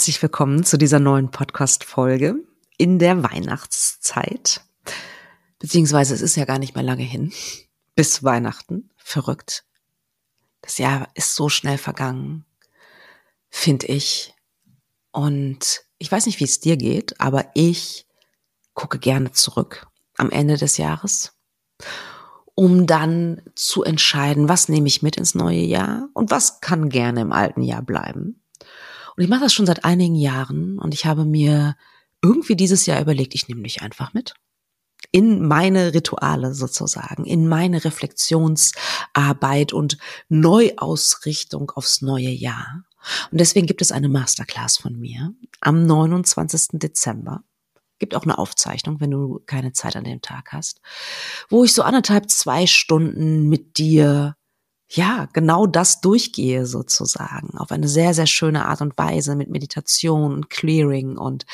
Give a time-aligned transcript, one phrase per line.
[0.00, 2.36] herzlich willkommen zu dieser neuen Podcast-Folge
[2.78, 4.62] in der Weihnachtszeit.
[5.58, 7.34] Beziehungsweise es ist ja gar nicht mehr lange hin.
[7.96, 8.88] Bis Weihnachten.
[8.96, 9.66] Verrückt.
[10.62, 12.46] Das Jahr ist so schnell vergangen,
[13.50, 14.34] finde ich.
[15.12, 18.06] Und ich weiß nicht, wie es dir geht, aber ich
[18.72, 19.86] gucke gerne zurück
[20.16, 21.34] am Ende des Jahres,
[22.54, 27.20] um dann zu entscheiden, was nehme ich mit ins neue Jahr und was kann gerne
[27.20, 28.40] im alten Jahr bleiben.
[29.20, 31.76] Und ich mache das schon seit einigen Jahren und ich habe mir
[32.22, 34.32] irgendwie dieses Jahr überlegt, ich nehme dich einfach mit
[35.12, 39.98] in meine Rituale sozusagen, in meine Reflexionsarbeit und
[40.30, 42.84] Neuausrichtung aufs neue Jahr.
[43.30, 46.78] Und deswegen gibt es eine Masterclass von mir am 29.
[46.80, 47.44] Dezember.
[47.98, 50.80] Gibt auch eine Aufzeichnung, wenn du keine Zeit an dem Tag hast,
[51.50, 54.34] wo ich so anderthalb, zwei Stunden mit dir
[54.92, 60.32] ja, genau das durchgehe sozusagen, auf eine sehr, sehr schöne Art und Weise mit Meditation
[60.32, 61.46] und Clearing und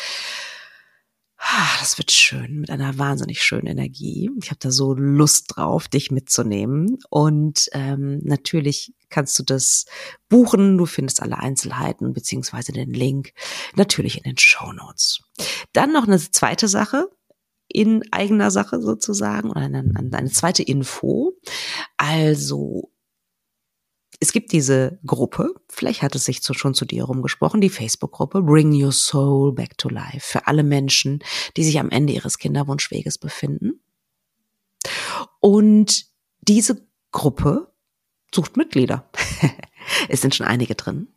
[1.39, 4.31] ah, das wird schön mit einer wahnsinnig schönen Energie.
[4.43, 6.99] Ich habe da so Lust drauf, dich mitzunehmen.
[7.11, 9.85] Und ähm, natürlich kannst du das
[10.29, 10.79] buchen.
[10.79, 13.33] Du findest alle Einzelheiten beziehungsweise den Link
[13.77, 15.21] natürlich in den Show Notes.
[15.73, 17.09] Dann noch eine zweite Sache
[17.69, 21.35] in eigener Sache sozusagen oder eine, eine zweite Info.
[21.97, 22.91] Also
[24.21, 28.43] es gibt diese Gruppe, vielleicht hat es sich zu, schon zu dir rumgesprochen, die Facebook-Gruppe
[28.43, 31.23] Bring Your Soul Back to Life für alle Menschen,
[31.57, 33.81] die sich am Ende ihres Kinderwunschweges befinden.
[35.41, 36.07] Und
[36.41, 37.73] diese Gruppe
[38.35, 39.09] sucht Mitglieder.
[40.09, 41.09] es sind schon einige drin,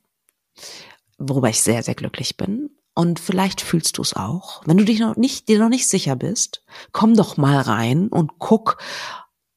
[1.18, 2.70] worüber ich sehr, sehr glücklich bin.
[2.96, 4.62] Und vielleicht fühlst du es auch.
[4.66, 8.40] Wenn du dich noch nicht, dir noch nicht sicher bist, komm doch mal rein und
[8.40, 8.78] guck,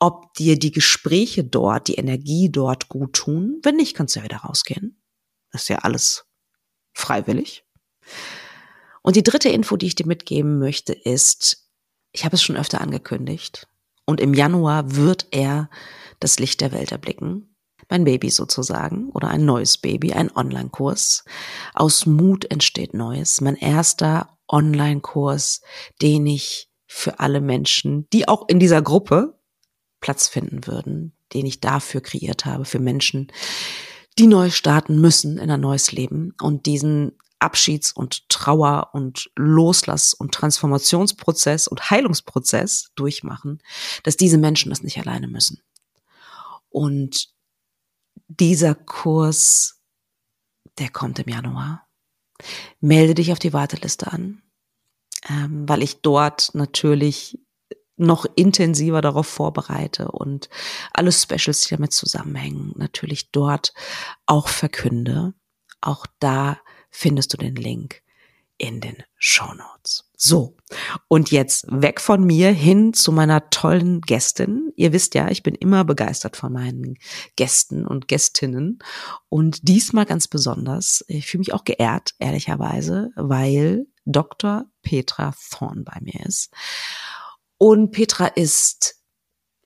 [0.02, 3.60] ob dir die Gespräche dort, die Energie dort gut tun.
[3.62, 5.00] Wenn nicht, kannst du ja wieder rausgehen.
[5.52, 6.24] Das ist ja alles
[6.92, 7.64] freiwillig.
[9.02, 11.70] Und die dritte Info, die ich dir mitgeben möchte, ist,
[12.10, 13.68] ich habe es schon öfter angekündigt.
[14.04, 15.70] Und im Januar wird er
[16.18, 17.54] das Licht der Welt erblicken.
[17.88, 21.24] Mein Baby sozusagen oder ein neues Baby, ein Online-Kurs.
[21.74, 23.40] Aus Mut entsteht Neues.
[23.40, 25.60] Mein erster Online-Kurs,
[26.00, 29.38] den ich für alle Menschen, die auch in dieser Gruppe
[30.02, 33.32] Platz finden würden, den ich dafür kreiert habe, für Menschen,
[34.18, 40.14] die neu starten müssen in ein neues Leben und diesen Abschieds- und Trauer- und Loslass-
[40.14, 43.62] und Transformationsprozess und Heilungsprozess durchmachen,
[44.04, 45.60] dass diese Menschen das nicht alleine müssen.
[46.68, 47.28] Und
[48.28, 49.80] dieser Kurs,
[50.78, 51.88] der kommt im Januar.
[52.80, 54.42] Melde dich auf die Warteliste an,
[55.28, 57.38] ähm, weil ich dort natürlich
[58.02, 60.48] noch intensiver darauf vorbereite und
[60.92, 63.72] alle Specials, die damit zusammenhängen, natürlich dort
[64.26, 65.34] auch verkünde.
[65.80, 66.58] Auch da
[66.90, 68.02] findest du den Link
[68.58, 70.04] in den Show Notes.
[70.16, 70.56] So,
[71.08, 74.72] und jetzt weg von mir hin zu meiner tollen Gästin.
[74.76, 76.96] Ihr wisst ja, ich bin immer begeistert von meinen
[77.34, 78.78] Gästen und Gästinnen.
[79.28, 84.66] Und diesmal ganz besonders, ich fühle mich auch geehrt, ehrlicherweise, weil Dr.
[84.82, 86.52] Petra Thorn bei mir ist.
[87.64, 88.96] Und Petra ist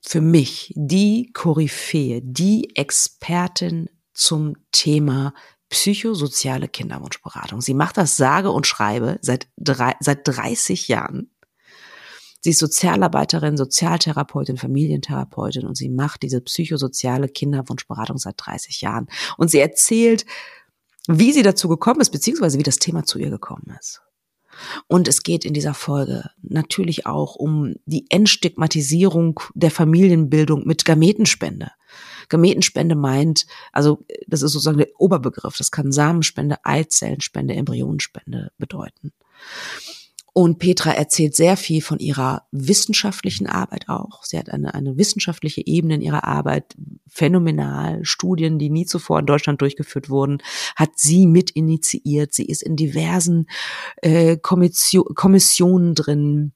[0.05, 5.33] für mich die Koryphäe, die Expertin zum Thema
[5.69, 7.59] psychosoziale Kinderwunschberatung.
[7.59, 11.31] Sie macht das sage und schreibe seit, drei, seit 30 Jahren.
[12.41, 19.07] Sie ist Sozialarbeiterin, Sozialtherapeutin, Familientherapeutin und sie macht diese psychosoziale Kinderwunschberatung seit 30 Jahren.
[19.37, 20.27] Und sie erzählt,
[21.07, 24.03] wie sie dazu gekommen ist, beziehungsweise wie das Thema zu ihr gekommen ist.
[24.87, 31.71] Und es geht in dieser Folge natürlich auch um die Entstigmatisierung der Familienbildung mit Gametenspende.
[32.29, 39.13] Gametenspende meint, also das ist sozusagen der Oberbegriff, das kann Samenspende, Eizellenspende, Embryonenspende bedeuten.
[40.37, 44.23] Und Petra erzählt sehr viel von ihrer wissenschaftlichen Arbeit auch.
[44.23, 46.75] Sie hat eine, eine wissenschaftliche Ebene in ihrer Arbeit,
[47.07, 48.05] phänomenal.
[48.05, 50.43] Studien, die nie zuvor in Deutschland durchgeführt wurden,
[50.75, 52.35] hat sie mit initiiert.
[52.35, 53.49] Sie ist in diversen
[54.03, 56.51] äh, Kommission, Kommissionen drin.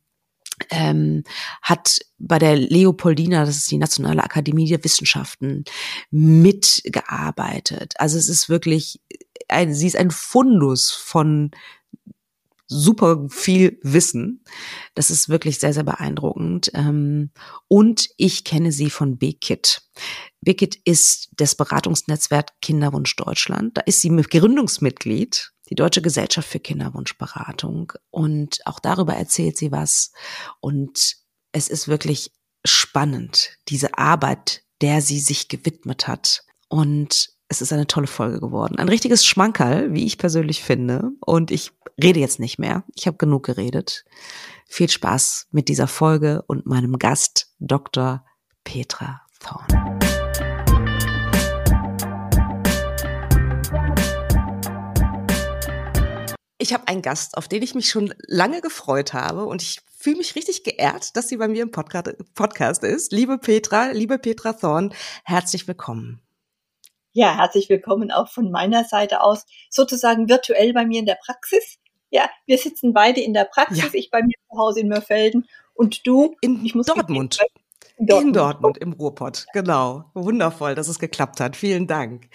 [0.69, 1.23] Ähm,
[1.63, 5.65] hat bei der Leopoldina, das ist die Nationale Akademie der Wissenschaften,
[6.11, 7.95] mitgearbeitet.
[7.97, 9.01] Also es ist wirklich,
[9.47, 11.50] ein, sie ist ein Fundus von
[12.71, 14.44] super viel Wissen.
[14.95, 16.71] Das ist wirklich sehr, sehr beeindruckend.
[16.73, 17.31] Ähm,
[17.68, 19.81] und ich kenne sie von BKIT.
[20.41, 23.77] BKIT ist das Beratungsnetzwerk Kinderwunsch Deutschland.
[23.77, 27.94] Da ist sie Gründungsmitglied, die Deutsche Gesellschaft für Kinderwunschberatung.
[28.09, 30.12] Und auch darüber erzählt sie was.
[30.62, 31.18] Und
[31.51, 32.31] es ist wirklich
[32.65, 36.44] spannend, diese Arbeit, der sie sich gewidmet hat.
[36.69, 38.80] Und es ist eine tolle Folge geworden.
[38.80, 41.12] Ein richtiges Schmankerl, wie ich persönlich finde.
[41.19, 42.86] Und ich rede jetzt nicht mehr.
[42.95, 44.06] Ich habe genug geredet.
[44.68, 48.24] Viel Spaß mit dieser Folge und meinem Gast, Dr.
[48.63, 49.68] Petra Thorn.
[56.57, 60.18] Ich habe einen Gast, auf den ich mich schon lange gefreut habe und ich fühle
[60.18, 63.12] mich richtig geehrt, dass sie bei mir im Podcast ist.
[63.12, 64.94] Liebe Petra, liebe Petra Thorn,
[65.25, 66.21] herzlich willkommen.
[67.13, 71.77] Ja, herzlich willkommen auch von meiner Seite aus, sozusagen virtuell bei mir in der Praxis.
[72.09, 73.89] Ja, wir sitzen beide in der Praxis, ja.
[73.91, 77.39] ich bei mir zu Hause in Mörfelden und du in Dortmund.
[77.97, 78.27] In Dortmund.
[78.27, 80.05] In Dortmund, im Ruhrpott, genau.
[80.13, 81.57] Wundervoll, dass es geklappt hat.
[81.57, 82.29] Vielen Dank.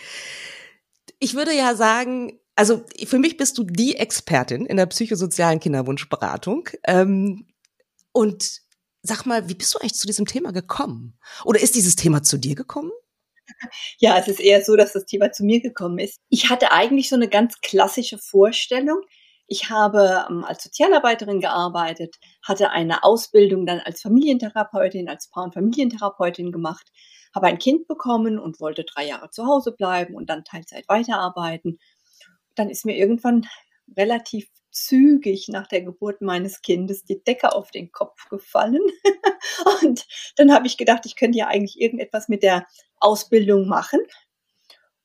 [1.20, 6.68] Ich würde ja sagen, also für mich bist du die Expertin in der psychosozialen Kinderwunschberatung.
[6.84, 7.46] Ähm,
[8.12, 8.60] und
[9.00, 11.18] sag mal, wie bist du eigentlich zu diesem Thema gekommen?
[11.46, 12.92] Oder ist dieses Thema zu dir gekommen?
[13.98, 16.20] Ja, es ist eher so, dass das Thema zu mir gekommen ist.
[16.28, 19.00] Ich hatte eigentlich so eine ganz klassische Vorstellung.
[19.46, 25.54] Ich habe ähm, als Sozialarbeiterin gearbeitet, hatte eine Ausbildung dann als Familientherapeutin, als Paar- und
[25.54, 26.88] Familientherapeutin gemacht,
[27.34, 31.78] habe ein Kind bekommen und wollte drei Jahre zu Hause bleiben und dann Teilzeit weiterarbeiten
[32.56, 33.46] dann ist mir irgendwann
[33.96, 38.82] relativ zügig nach der Geburt meines Kindes die Decke auf den Kopf gefallen.
[39.82, 40.06] und
[40.36, 42.66] dann habe ich gedacht, ich könnte ja eigentlich irgendetwas mit der
[42.98, 44.00] Ausbildung machen.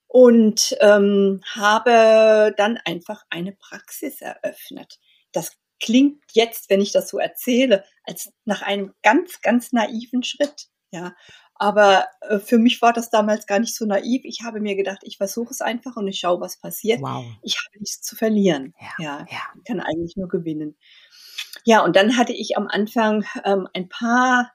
[0.08, 5.00] Und ähm, habe dann einfach eine Praxis eröffnet.
[5.32, 10.68] Das klingt jetzt, wenn ich das so erzähle, als nach einem ganz, ganz naiven Schritt.
[10.92, 11.16] Ja,
[11.62, 14.24] aber äh, für mich war das damals gar nicht so naiv.
[14.26, 17.02] Ich habe mir gedacht, ich versuche es einfach und ich schaue, was passiert.
[17.02, 17.24] Wow.
[17.44, 18.74] Ich habe nichts zu verlieren.
[18.80, 19.42] Ja, ja, ja.
[19.56, 20.76] Ich kann eigentlich nur gewinnen.
[21.64, 24.52] Ja, und dann hatte ich am Anfang ähm, ein paar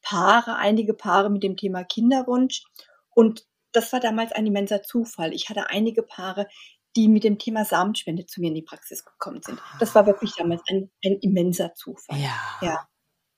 [0.00, 2.64] Paare, einige Paare mit dem Thema Kinderwunsch.
[3.10, 5.34] Und das war damals ein immenser Zufall.
[5.34, 6.48] Ich hatte einige Paare,
[6.96, 9.60] die mit dem Thema Samenspende zu mir in die Praxis gekommen sind.
[9.80, 12.18] Das war wirklich damals ein, ein immenser Zufall.
[12.18, 12.40] Ja.
[12.62, 12.88] ja.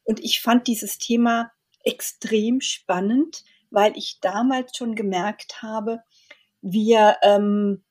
[0.05, 1.51] Und ich fand dieses Thema
[1.85, 6.01] extrem spannend, weil ich damals schon gemerkt habe,
[6.61, 7.85] wir ähm,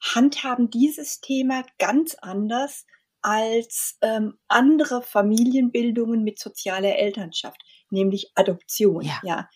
[0.00, 2.86] handhaben dieses Thema ganz anders
[3.20, 9.02] als ähm, andere Familienbildungen mit sozialer Elternschaft, nämlich Adoption.
[9.02, 9.20] Ja.
[9.22, 9.48] ja.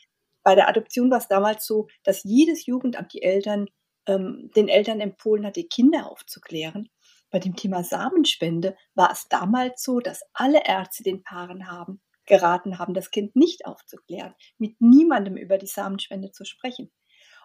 [0.42, 3.66] Bei der Adoption war es damals so, dass jedes Jugendamt die Eltern
[4.06, 6.88] ähm, den Eltern empfohlen hat, die Kinder aufzuklären.
[7.30, 12.78] Bei dem Thema Samenspende war es damals so, dass alle Ärzte den Paaren haben geraten
[12.78, 16.90] haben, das Kind nicht aufzuklären, mit niemandem über die Samenspende zu sprechen.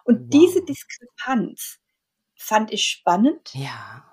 [0.04, 0.28] Und wow.
[0.30, 1.78] diese Diskrepanz
[2.36, 3.50] fand ich spannend.
[3.54, 4.04] Ja.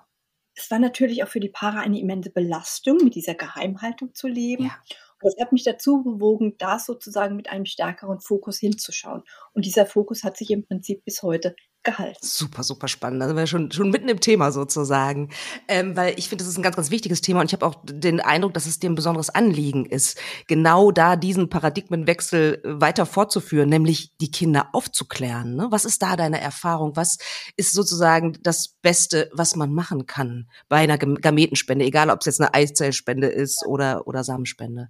[0.54, 4.64] Es war natürlich auch für die Paare eine immense Belastung, mit dieser Geheimhaltung zu leben.
[4.64, 4.78] Ja.
[5.22, 9.22] Und das hat mich dazu bewogen, da sozusagen mit einem stärkeren Fokus hinzuschauen.
[9.52, 12.18] Und dieser Fokus hat sich im Prinzip bis heute gehalten.
[12.20, 13.22] Super, super spannend.
[13.22, 15.30] Also wir schon schon mitten im Thema sozusagen,
[15.68, 17.76] ähm, weil ich finde, das ist ein ganz, ganz wichtiges Thema und ich habe auch
[17.84, 23.06] den Eindruck, dass es dir ein besonderes Anliegen ist, genau da diesen Paradigmenwechsel äh, weiter
[23.06, 25.56] fortzuführen, nämlich die Kinder aufzuklären.
[25.56, 25.68] Ne?
[25.70, 26.96] Was ist da deine Erfahrung?
[26.96, 27.18] Was
[27.56, 32.40] ist sozusagen das Beste, was man machen kann bei einer Gametenspende, egal ob es jetzt
[32.40, 34.88] eine Eizellspende ist oder oder Samenspende?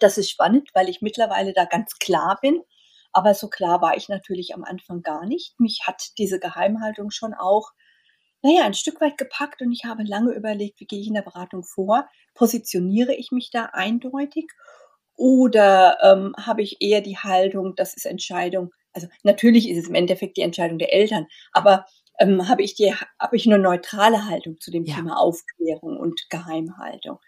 [0.00, 2.62] Das ist spannend, weil ich mittlerweile da ganz klar bin
[3.12, 5.58] aber so klar war ich natürlich am Anfang gar nicht.
[5.60, 7.70] Mich hat diese Geheimhaltung schon auch,
[8.42, 11.22] naja, ein Stück weit gepackt und ich habe lange überlegt, wie gehe ich in der
[11.22, 12.08] Beratung vor?
[12.34, 14.50] Positioniere ich mich da eindeutig?
[15.14, 19.94] Oder ähm, habe ich eher die Haltung, das ist Entscheidung, also natürlich ist es im
[19.94, 21.86] Endeffekt die Entscheidung der Eltern, aber
[22.18, 24.96] ähm, habe ich die, habe ich eine neutrale Haltung zu dem ja.
[24.96, 27.18] Thema Aufklärung und Geheimhaltung.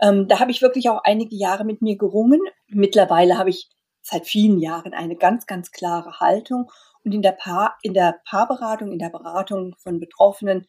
[0.00, 2.40] Ähm, da habe ich wirklich auch einige Jahre mit mir gerungen.
[2.68, 3.70] Mittlerweile habe ich
[4.02, 6.70] seit vielen Jahren eine ganz, ganz klare Haltung.
[7.04, 10.66] Und in der, Paar, in der Paarberatung, in der Beratung von Betroffenen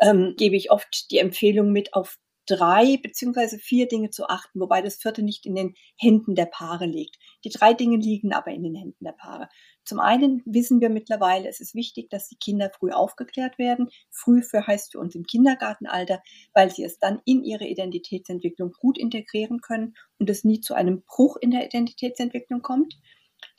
[0.00, 4.80] ähm, gebe ich oft die Empfehlung mit, auf drei beziehungsweise vier Dinge zu achten, wobei
[4.82, 7.18] das vierte nicht in den Händen der Paare liegt.
[7.44, 9.48] Die drei Dinge liegen aber in den Händen der Paare.
[9.84, 13.88] Zum einen wissen wir mittlerweile, es ist wichtig, dass die Kinder früh aufgeklärt werden.
[14.10, 18.98] Früh für heißt für uns im Kindergartenalter, weil sie es dann in ihre Identitätsentwicklung gut
[18.98, 22.98] integrieren können und es nie zu einem Bruch in der Identitätsentwicklung kommt.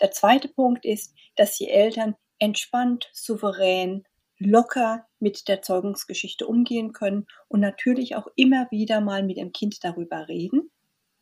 [0.02, 4.04] Der zweite Punkt ist, dass die Eltern entspannt, souverän,
[4.40, 9.84] locker mit der Zeugungsgeschichte umgehen können und natürlich auch immer wieder mal mit dem Kind
[9.84, 10.72] darüber reden.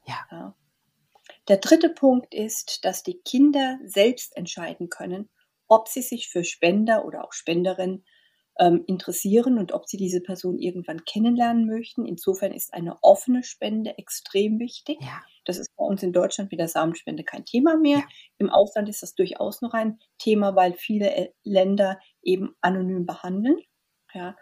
[0.05, 0.27] Ja.
[0.31, 0.55] ja.
[1.47, 5.29] Der dritte Punkt ist, dass die Kinder selbst entscheiden können,
[5.67, 8.03] ob sie sich für Spender oder auch Spenderin
[8.59, 12.05] ähm, interessieren und ob sie diese Person irgendwann kennenlernen möchten.
[12.05, 14.97] Insofern ist eine offene Spende extrem wichtig.
[15.01, 15.21] Ja.
[15.45, 17.99] Das ist bei uns in Deutschland mit der Samenspende kein Thema mehr.
[17.99, 18.07] Ja.
[18.37, 23.59] Im Ausland ist das durchaus noch ein Thema, weil viele äh, Länder eben anonym behandeln.
[24.13, 24.35] Ja.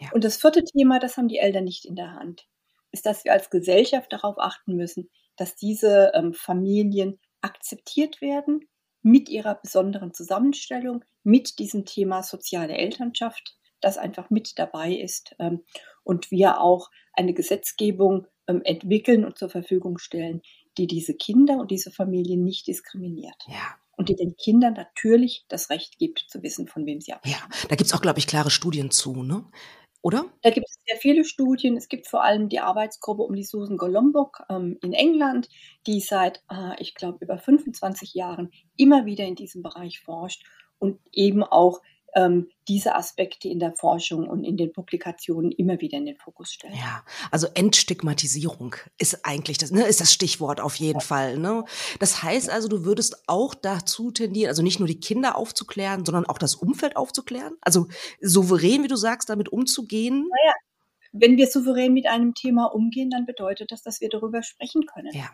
[0.00, 0.08] ja.
[0.12, 2.46] Und das vierte Thema, das haben die Eltern nicht in der Hand,
[2.90, 8.68] ist, dass wir als Gesellschaft darauf achten müssen, dass diese ähm, Familien akzeptiert werden
[9.02, 15.64] mit ihrer besonderen Zusammenstellung, mit diesem Thema soziale Elternschaft, das einfach mit dabei ist ähm,
[16.04, 20.42] und wir auch eine Gesetzgebung ähm, entwickeln und zur Verfügung stellen,
[20.78, 23.36] die diese Kinder und diese Familien nicht diskriminiert.
[23.46, 23.76] Ja.
[23.96, 27.50] Und die den Kindern natürlich das Recht gibt, zu wissen, von wem sie abstammen.
[27.52, 29.44] Ja, da gibt es auch, glaube ich, klare Studien zu, ne?
[30.00, 30.24] Oder?
[30.42, 31.76] Da gibt es sehr viele Studien.
[31.76, 35.48] Es gibt vor allem die Arbeitsgruppe um die Susan Golombok ähm, in England,
[35.86, 40.44] die seit, äh, ich glaube, über 25 Jahren immer wieder in diesem Bereich forscht
[40.80, 41.80] und eben auch
[42.14, 46.52] ähm, diese Aspekte in der Forschung und in den Publikationen immer wieder in den Fokus
[46.52, 46.74] stellen.
[46.74, 51.04] Ja, also Entstigmatisierung ist eigentlich das, ne, ist das Stichwort auf jeden ja.
[51.04, 51.38] Fall.
[51.38, 51.64] Ne?
[51.98, 56.26] Das heißt also, du würdest auch dazu tendieren, also nicht nur die Kinder aufzuklären, sondern
[56.26, 57.54] auch das Umfeld aufzuklären.
[57.60, 57.88] Also
[58.20, 60.28] souverän, wie du sagst, damit umzugehen.
[60.28, 60.54] Naja,
[61.12, 65.14] wenn wir souverän mit einem Thema umgehen, dann bedeutet das, dass wir darüber sprechen können.
[65.14, 65.30] Ja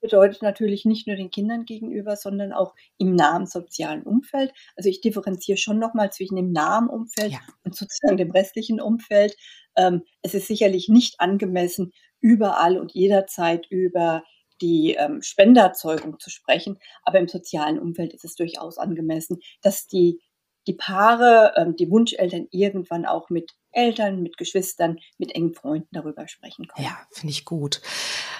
[0.00, 4.52] bedeutet natürlich nicht nur den Kindern gegenüber, sondern auch im nahen sozialen Umfeld.
[4.76, 7.40] Also ich differenziere schon nochmal zwischen dem nahen Umfeld ja.
[7.64, 9.36] und sozusagen dem restlichen Umfeld.
[9.76, 14.24] Ähm, es ist sicherlich nicht angemessen, überall und jederzeit über
[14.60, 20.20] die ähm, Spenderzeugung zu sprechen, aber im sozialen Umfeld ist es durchaus angemessen, dass die
[20.66, 26.26] die Paare, ähm, die Wunscheltern irgendwann auch mit Eltern, mit Geschwistern, mit engen Freunden darüber
[26.28, 26.86] sprechen können.
[26.86, 27.80] Ja, finde ich gut.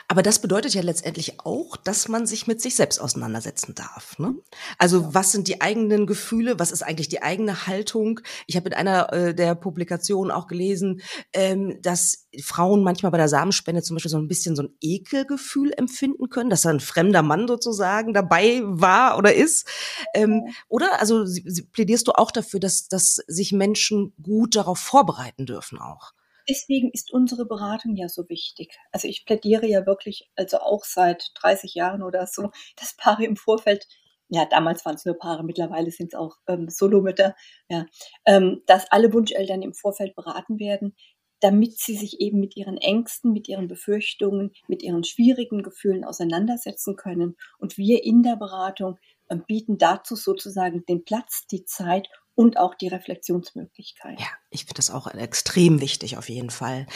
[0.08, 4.18] Aber das bedeutet ja letztendlich auch, dass man sich mit sich selbst auseinandersetzen darf.
[4.18, 4.34] Ne?
[4.78, 6.58] Also was sind die eigenen Gefühle?
[6.58, 8.20] Was ist eigentlich die eigene Haltung?
[8.46, 11.02] Ich habe in einer äh, der Publikationen auch gelesen,
[11.34, 15.72] ähm, dass Frauen manchmal bei der Samenspende zum Beispiel so ein bisschen so ein Ekelgefühl
[15.76, 19.68] empfinden können, dass da ein fremder Mann sozusagen dabei war oder ist.
[20.14, 21.00] Ähm, oder?
[21.00, 25.78] Also sie, sie, plädierst du auch dafür, dass, dass sich Menschen gut darauf vorbereiten dürfen
[25.78, 26.12] auch?
[26.48, 28.78] deswegen ist unsere Beratung ja so wichtig.
[28.92, 33.36] Also ich plädiere ja wirklich, also auch seit 30 Jahren oder so, dass Paare im
[33.36, 33.86] Vorfeld,
[34.28, 37.34] ja, damals waren es nur Paare, mittlerweile sind es auch ähm, Solomütter,
[37.68, 37.86] ja,
[38.24, 40.96] ähm, dass alle Wunscheltern im Vorfeld beraten werden,
[41.40, 46.96] damit sie sich eben mit ihren Ängsten, mit ihren Befürchtungen, mit ihren schwierigen Gefühlen auseinandersetzen
[46.96, 47.36] können.
[47.58, 52.08] Und wir in der Beratung äh, bieten dazu sozusagen den Platz, die Zeit
[52.38, 54.20] und auch die Reflexionsmöglichkeit.
[54.20, 56.86] Ja, ich finde das auch extrem wichtig auf jeden Fall.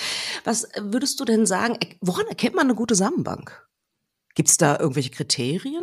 [0.44, 3.68] Was würdest du denn sagen, woran erkennt man eine gute Samenbank?
[4.36, 5.82] Gibt es da irgendwelche Kriterien?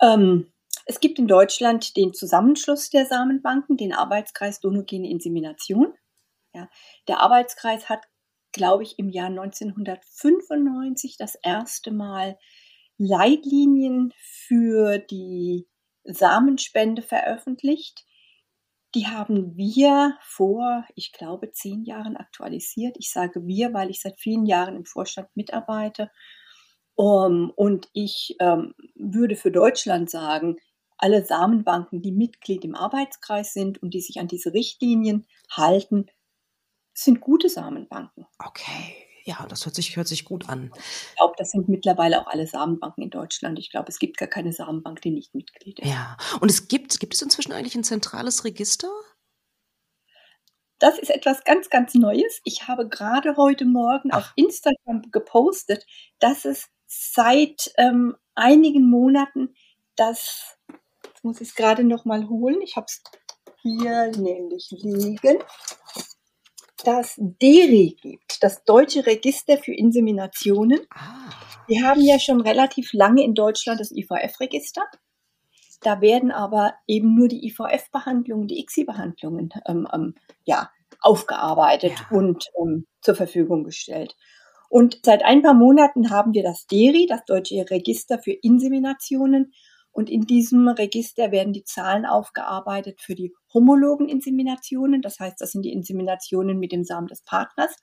[0.00, 0.52] Ähm,
[0.86, 5.92] es gibt in Deutschland den Zusammenschluss der Samenbanken, den Arbeitskreis Donogene Insemination.
[6.54, 6.70] Ja,
[7.08, 8.04] der Arbeitskreis hat,
[8.52, 12.38] glaube ich, im Jahr 1995 das erste Mal
[12.96, 15.66] Leitlinien für die
[16.04, 18.04] Samenspende veröffentlicht.
[18.94, 22.96] Die haben wir vor, ich glaube, zehn Jahren aktualisiert.
[22.98, 26.10] Ich sage wir, weil ich seit vielen Jahren im Vorstand mitarbeite.
[26.96, 30.56] Um, und ich ähm, würde für Deutschland sagen,
[30.98, 36.06] alle Samenbanken, die Mitglied im Arbeitskreis sind und die sich an diese Richtlinien halten,
[36.92, 38.26] sind gute Samenbanken.
[38.38, 39.09] Okay.
[39.24, 40.72] Ja, das hört sich, hört sich gut an.
[40.76, 43.58] Ich glaube, das sind mittlerweile auch alle Samenbanken in Deutschland.
[43.58, 45.88] Ich glaube, es gibt gar keine Samenbank, die nicht Mitglied ist.
[45.88, 48.88] Ja, und es gibt, gibt es inzwischen eigentlich ein zentrales Register?
[50.78, 52.40] Das ist etwas ganz, ganz Neues.
[52.44, 54.18] Ich habe gerade heute Morgen Ach.
[54.18, 55.86] auf Instagram gepostet,
[56.18, 59.54] dass es seit ähm, einigen Monaten
[59.96, 60.56] das,
[61.04, 63.02] jetzt muss ich es gerade noch mal holen, ich habe es
[63.60, 65.38] hier nämlich liegen,
[66.82, 70.80] das DERI gibt, das Deutsche Register für Inseminationen.
[70.90, 71.30] Ah.
[71.66, 74.82] Wir haben ja schon relativ lange in Deutschland das IVF-Register.
[75.82, 80.70] Da werden aber eben nur die IVF-Behandlungen, die ICSI-Behandlungen ähm, ähm, ja,
[81.00, 82.16] aufgearbeitet ja.
[82.16, 84.16] und ähm, zur Verfügung gestellt.
[84.68, 89.52] Und seit ein paar Monaten haben wir das DERI, das Deutsche Register für Inseminationen.
[89.92, 95.52] Und in diesem Register werden die Zahlen aufgearbeitet für die homologen Inseminationen, das heißt, das
[95.52, 97.74] sind die Inseminationen mit dem Samen des Partners,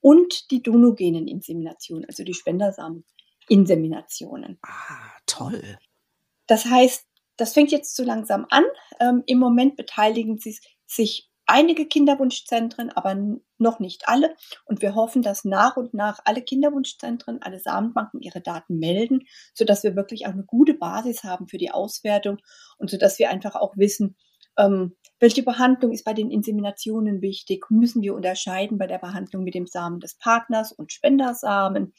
[0.00, 4.58] und die donogenen Inseminationen, also die Spendersamen-Inseminationen.
[4.62, 5.78] Ah, toll.
[6.46, 7.04] Das heißt,
[7.36, 8.64] das fängt jetzt so langsam an.
[9.00, 13.16] Ähm, Im Moment beteiligen sie sich einige Kinderwunschzentren, aber
[13.58, 14.34] noch nicht alle.
[14.64, 19.82] Und wir hoffen, dass nach und nach alle Kinderwunschzentren, alle Samenbanken ihre Daten melden, sodass
[19.82, 22.38] wir wirklich auch eine gute Basis haben für die Auswertung
[22.76, 24.16] und sodass wir einfach auch wissen,
[24.58, 27.70] ähm, welche Behandlung ist bei den Inseminationen wichtig?
[27.70, 31.94] Müssen wir unterscheiden bei der Behandlung mit dem Samen des Partners und Spendersamen?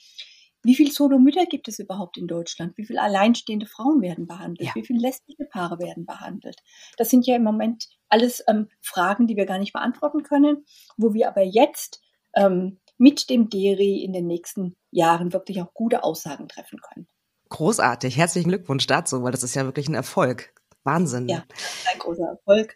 [0.63, 2.77] Wie viele Solomütter gibt es überhaupt in Deutschland?
[2.77, 4.67] Wie viele alleinstehende Frauen werden behandelt?
[4.69, 4.75] Ja.
[4.75, 6.57] Wie viele lesbische Paare werden behandelt?
[6.97, 10.65] Das sind ja im Moment alles ähm, Fragen, die wir gar nicht beantworten können,
[10.97, 12.01] wo wir aber jetzt
[12.35, 17.07] ähm, mit dem DERI in den nächsten Jahren wirklich auch gute Aussagen treffen können.
[17.49, 18.17] Großartig.
[18.17, 20.53] Herzlichen Glückwunsch dazu, weil das ist ja wirklich ein Erfolg.
[20.83, 21.27] Wahnsinn.
[21.27, 21.45] Ja,
[21.91, 22.75] ein großer Erfolg.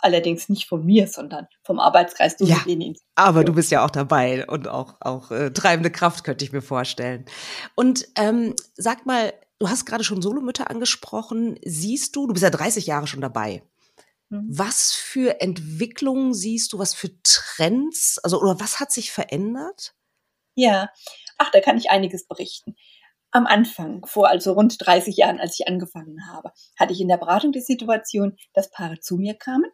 [0.00, 2.56] Allerdings nicht von mir, sondern vom Arbeitskreis du ja,
[3.16, 6.62] Aber du bist ja auch dabei und auch, auch äh, treibende Kraft, könnte ich mir
[6.62, 7.24] vorstellen.
[7.74, 11.58] Und ähm, sag mal, du hast gerade schon Solomütter angesprochen.
[11.64, 13.62] Siehst du, du bist ja 30 Jahre schon dabei.
[14.28, 14.46] Mhm.
[14.48, 19.94] Was für Entwicklungen siehst du, was für Trends, also oder was hat sich verändert?
[20.54, 20.90] Ja,
[21.38, 22.76] ach, da kann ich einiges berichten.
[23.30, 27.18] Am Anfang, vor also rund 30 Jahren, als ich angefangen habe, hatte ich in der
[27.18, 29.70] Beratung die Situation, dass Paare zu mir kamen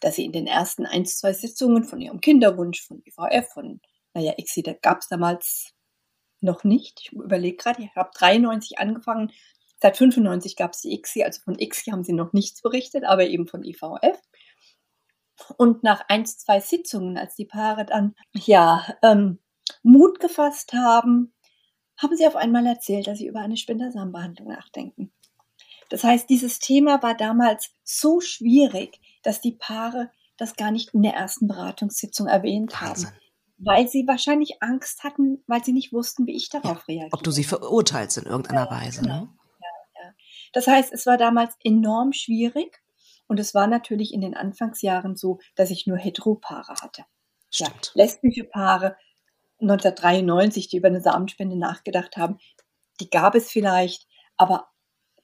[0.00, 3.80] dass sie in den ersten ein, zwei Sitzungen von ihrem Kinderwunsch, von IVF, von,
[4.14, 5.72] naja, ICSI, da gab es damals
[6.40, 7.00] noch nicht.
[7.02, 9.32] Ich überlege gerade, ich habe 93 angefangen.
[9.80, 13.26] Seit 95 gab es die ICSI, also von ICSI haben sie noch nichts berichtet, aber
[13.26, 14.18] eben von IVF.
[15.56, 19.38] Und nach ein, zwei Sitzungen, als die Paare dann ja ähm,
[19.82, 21.32] Mut gefasst haben,
[21.96, 25.12] haben sie auf einmal erzählt, dass sie über eine Spendersamenbehandlung nachdenken.
[25.88, 31.02] Das heißt, dieses Thema war damals so schwierig, dass die Paare das gar nicht in
[31.02, 33.08] der ersten Beratungssitzung erwähnt Wahnsinn.
[33.08, 33.16] haben.
[33.58, 37.12] Weil sie wahrscheinlich Angst hatten, weil sie nicht wussten, wie ich darauf ja, reagiere.
[37.12, 39.02] Ob du sie verurteilst in irgendeiner ja, Weise.
[39.02, 39.20] Genau.
[39.20, 39.28] Ne?
[39.60, 40.12] Ja.
[40.54, 42.80] Das heißt, es war damals enorm schwierig
[43.26, 47.04] und es war natürlich in den Anfangsjahren so, dass ich nur Heteropaare hatte.
[47.50, 47.92] Stimmt.
[47.94, 48.96] Lesbische Paare
[49.60, 52.38] 1993, die über eine Samenspende nachgedacht haben,
[53.00, 54.68] die gab es vielleicht, aber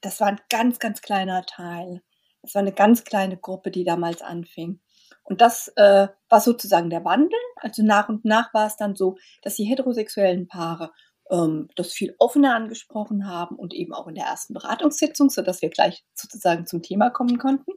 [0.01, 2.03] das war ein ganz, ganz kleiner Teil.
[2.47, 4.79] Es war eine ganz kleine Gruppe, die damals anfing.
[5.23, 7.39] Und das äh, war sozusagen der Wandel.
[7.57, 10.91] Also nach und nach war es dann so, dass die heterosexuellen Paare
[11.29, 15.69] ähm, das viel offener angesprochen haben und eben auch in der ersten Beratungssitzung, sodass wir
[15.69, 17.71] gleich sozusagen zum Thema kommen konnten.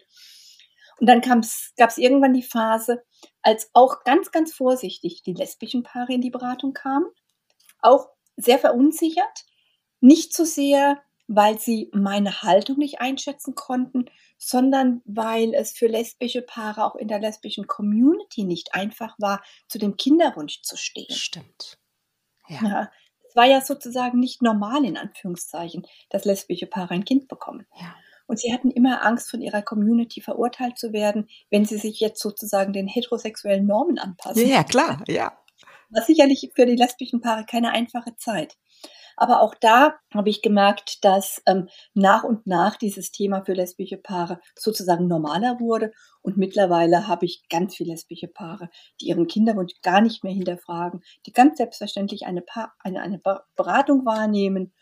[1.01, 3.03] Und dann gab es irgendwann die Phase,
[3.43, 7.07] als auch ganz, ganz vorsichtig die lesbischen Paare in die Beratung kamen,
[7.81, 9.47] auch sehr verunsichert,
[10.01, 14.07] nicht so sehr weil sie meine Haltung nicht einschätzen konnten,
[14.43, 19.79] sondern weil es für lesbische Paare auch in der lesbischen Community nicht einfach war, zu
[19.79, 21.15] dem Kinderwunsch zu stehen.
[21.15, 21.79] Stimmt.
[22.49, 22.59] Ja.
[22.63, 22.91] ja
[23.29, 27.67] es war ja sozusagen nicht normal, in Anführungszeichen, dass lesbische Paare ein Kind bekommen.
[27.79, 27.95] Ja.
[28.27, 32.21] Und sie hatten immer Angst, von ihrer Community verurteilt zu werden, wenn sie sich jetzt
[32.21, 34.49] sozusagen den heterosexuellen Normen anpassen.
[34.49, 35.39] Ja, klar, ja.
[35.91, 38.57] War sicherlich für die lesbischen Paare keine einfache Zeit.
[39.21, 43.99] Aber auch da habe ich gemerkt, dass ähm, nach und nach dieses Thema für lesbische
[43.99, 45.93] Paare sozusagen normaler wurde.
[46.23, 51.03] Und mittlerweile habe ich ganz viele lesbische Paare, die ihren Kinderwunsch gar nicht mehr hinterfragen,
[51.27, 53.21] die ganz selbstverständlich eine, pa eine, eine
[53.57, 54.73] Beratung wahrnehmen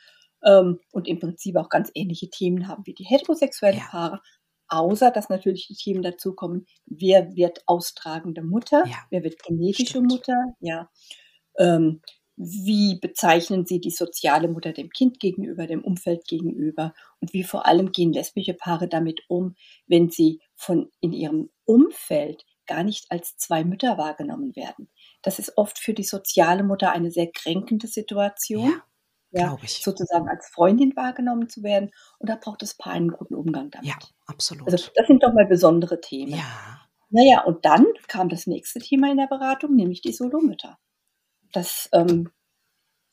[0.44, 3.87] ähm, und im Prinzip auch ganz ähnliche Themen haben wie die heterosexuellen ja.
[3.90, 4.20] Paare.
[4.68, 8.98] Außer dass natürlich die Themen dazukommen, wer wird austragende Mutter, ja.
[9.11, 10.12] wer wird genetische Stimmt.
[10.12, 10.88] Mutter, ja.
[11.59, 12.03] Ähm,
[12.38, 17.66] wie bezeichnen sie die soziale Mutter dem Kind gegenüber, dem Umfeld gegenüber und wie vor
[17.66, 19.57] allem gehen lesbische Paare damit um,
[19.88, 24.88] wenn sie von in ihrem Umfeld gar nicht als zwei Mütter wahrgenommen werden.
[25.22, 28.81] Das ist oft für die soziale Mutter eine sehr kränkende Situation.
[29.33, 31.90] Ja, ja sozusagen als Freundin wahrgenommen zu werden.
[32.18, 33.88] Und da braucht das Paar einen guten Umgang damit.
[33.88, 33.96] Ja,
[34.27, 34.70] absolut.
[34.70, 36.35] Also das sind doch mal besondere Themen.
[36.35, 36.83] Ja.
[37.11, 40.79] Naja, und dann kam das nächste Thema in der Beratung, nämlich die Solomütter
[41.52, 42.30] das, ähm,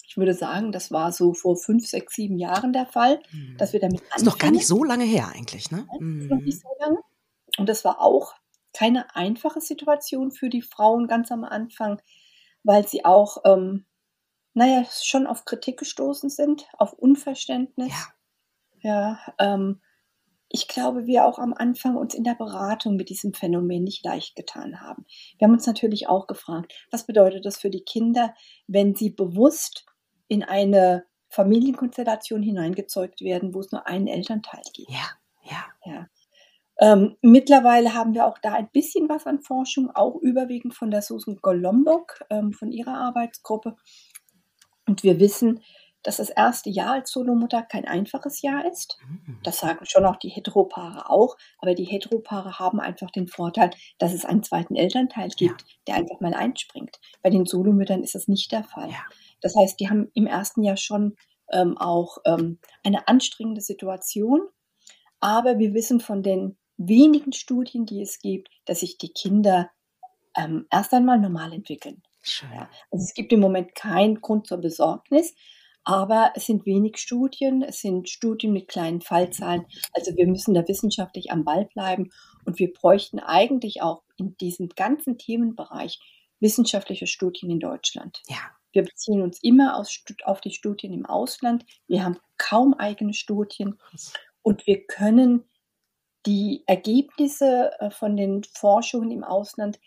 [0.08, 3.58] ich würde sagen, das war so vor fünf, sechs, sieben Jahren der Fall, mhm.
[3.58, 4.18] dass wir damit anfangen.
[4.18, 5.88] Ist doch gar nicht so lange her eigentlich, ne?
[6.00, 6.28] Mhm.
[6.28, 7.00] Noch nicht so lange.
[7.58, 8.34] Und das war auch
[8.74, 12.02] keine einfache Situation für die Frauen ganz am Anfang,
[12.64, 13.86] weil sie auch, ähm,
[14.54, 17.90] naja, schon auf Kritik gestoßen sind, auf Unverständnis.
[17.90, 18.08] Ja.
[18.82, 19.82] Ja, ähm,
[20.50, 24.36] ich glaube, wir auch am Anfang uns in der Beratung mit diesem Phänomen nicht leicht
[24.36, 25.06] getan haben.
[25.38, 28.34] Wir haben uns natürlich auch gefragt, was bedeutet das für die Kinder,
[28.68, 29.86] wenn sie bewusst
[30.28, 34.90] in eine Familienkonstellation hineingezeugt werden, wo es nur einen Elternteil gibt.
[34.90, 35.10] Ja,
[35.44, 35.66] ja.
[35.86, 36.08] ja.
[36.78, 41.02] Ähm, mittlerweile haben wir auch da ein bisschen was an Forschung, auch überwiegend von der
[41.02, 43.76] Susan Golombok, ähm, von ihrer Arbeitsgruppe.
[44.86, 45.62] Und wir wissen,
[46.06, 49.00] dass das erste Jahr als Solomutter kein einfaches Jahr ist.
[49.10, 49.40] Mhm.
[49.42, 51.36] Das sagen schon auch die Heteropaare auch.
[51.58, 55.68] Aber die Heteropaare haben einfach den Vorteil, dass es einen zweiten Elternteil gibt, ja.
[55.88, 57.00] der einfach mal einspringt.
[57.24, 58.92] Bei den Solomüttern ist das nicht der Fall.
[58.92, 59.04] Ja.
[59.42, 61.16] Das heißt, die haben im ersten Jahr schon
[61.52, 64.42] ähm, auch ähm, eine anstrengende Situation.
[65.20, 69.72] Aber wir wissen von den wenigen Studien, die es gibt, dass sich die Kinder
[70.38, 72.04] ähm, erst einmal normal entwickeln.
[72.54, 72.70] Ja.
[72.92, 75.34] Also es gibt im Moment keinen Grund zur Besorgnis,
[75.86, 79.66] aber es sind wenig Studien, es sind Studien mit kleinen Fallzahlen.
[79.94, 82.10] Also wir müssen da wissenschaftlich am Ball bleiben
[82.44, 86.00] und wir bräuchten eigentlich auch in diesem ganzen Themenbereich
[86.40, 88.22] wissenschaftliche Studien in Deutschland.
[88.28, 88.38] Ja.
[88.72, 91.66] Wir beziehen uns immer auf die Studien im Ausland.
[91.88, 93.80] Wir haben kaum eigene Studien
[94.42, 95.46] und wir können
[96.26, 99.80] die Ergebnisse äh, von den Forschungen im Ausland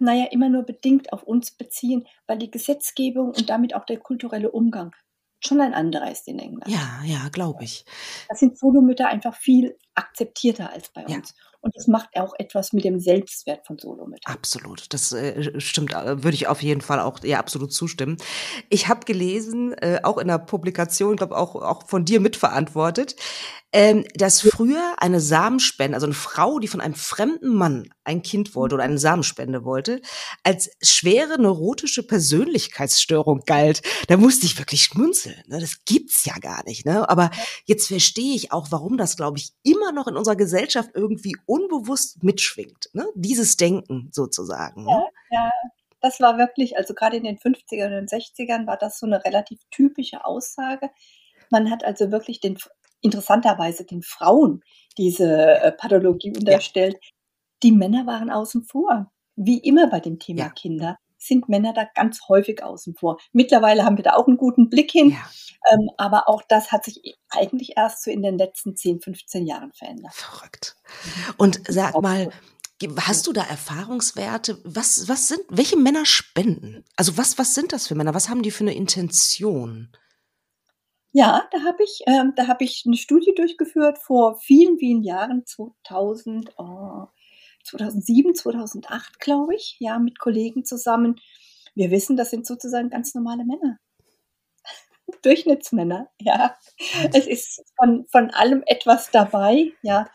[0.00, 4.50] naja, immer nur bedingt auf uns beziehen, weil die Gesetzgebung und damit auch der kulturelle
[4.50, 4.92] Umgang
[5.40, 6.68] schon ein anderer ist in England.
[6.68, 7.84] Ja, ja, glaube ich.
[8.28, 11.34] Da sind Solomütter einfach viel akzeptierter als bei uns.
[11.60, 14.32] Und das macht auch etwas mit dem Selbstwert von Solomüttern.
[14.32, 14.92] Absolut.
[14.92, 18.16] Das äh, stimmt, äh, würde ich auf jeden Fall auch ja absolut zustimmen.
[18.68, 23.16] Ich habe gelesen, äh, auch in der Publikation, glaube auch auch von dir mitverantwortet,
[23.72, 28.54] ähm, dass früher eine Samenspende, also eine Frau, die von einem fremden Mann ein Kind
[28.54, 30.00] wollte oder eine Samenspende wollte,
[30.42, 33.82] als schwere neurotische Persönlichkeitsstörung galt.
[34.08, 35.42] Da musste ich wirklich schmunzeln.
[35.46, 35.60] Ne?
[35.60, 36.86] Das gibt's ja gar nicht.
[36.86, 37.08] Ne?
[37.08, 37.30] Aber
[37.66, 42.22] jetzt verstehe ich auch, warum das, glaube ich, immer noch in unserer Gesellschaft irgendwie unbewusst
[42.22, 42.88] mitschwingt.
[42.94, 43.06] Ne?
[43.14, 44.84] Dieses Denken sozusagen.
[44.84, 44.90] Ne?
[45.30, 45.50] Ja, ja,
[46.00, 49.60] das war wirklich, also gerade in den 50er und 60ern war das so eine relativ
[49.70, 50.90] typische Aussage.
[51.50, 52.58] Man hat also wirklich den
[53.00, 54.62] interessanterweise den Frauen
[54.96, 56.94] diese äh, Pathologie unterstellt.
[56.94, 57.10] Ja.
[57.62, 59.10] Die Männer waren außen vor.
[59.36, 60.50] Wie immer bei dem Thema ja.
[60.50, 63.18] Kinder sind Männer da ganz häufig außen vor.
[63.32, 65.10] Mittlerweile haben wir da auch einen guten Blick hin.
[65.10, 65.30] Ja.
[65.72, 69.72] Ähm, aber auch das hat sich eigentlich erst so in den letzten 10, 15 Jahren
[69.72, 70.14] verändert.
[70.14, 70.76] Verrückt.
[71.36, 72.30] Und sag mal,
[73.00, 74.60] Hast du da Erfahrungswerte?
[74.62, 76.84] Was, was sind, welche Männer spenden?
[76.94, 78.14] Also was, was sind das für Männer?
[78.14, 79.88] Was haben die für eine Intention?
[81.12, 85.44] Ja, da habe ich, ähm, da habe ich eine Studie durchgeführt vor vielen, vielen Jahren,
[85.46, 87.06] 2000, oh,
[87.64, 91.16] 2007, 2008, glaube ich, ja, mit Kollegen zusammen.
[91.74, 93.78] Wir wissen, das sind sozusagen ganz normale Männer.
[95.22, 96.56] Durchschnittsmänner, ja.
[97.14, 100.08] Es ist von, von allem etwas dabei, ja.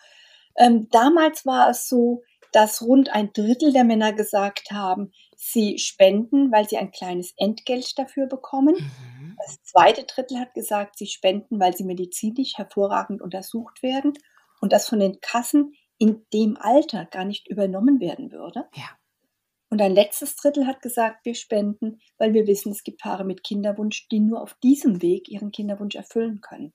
[0.55, 6.51] Ähm, damals war es so, dass rund ein Drittel der Männer gesagt haben, sie spenden,
[6.51, 8.75] weil sie ein kleines Entgelt dafür bekommen.
[8.75, 9.12] Mhm.
[9.45, 14.13] Das zweite Drittel hat gesagt, sie spenden, weil sie medizinisch hervorragend untersucht werden
[14.61, 18.65] und das von den Kassen in dem Alter gar nicht übernommen werden würde.
[18.75, 18.89] Ja.
[19.69, 23.43] Und ein letztes Drittel hat gesagt, wir spenden, weil wir wissen, es gibt Paare mit
[23.43, 26.73] Kinderwunsch, die nur auf diesem Weg ihren Kinderwunsch erfüllen können.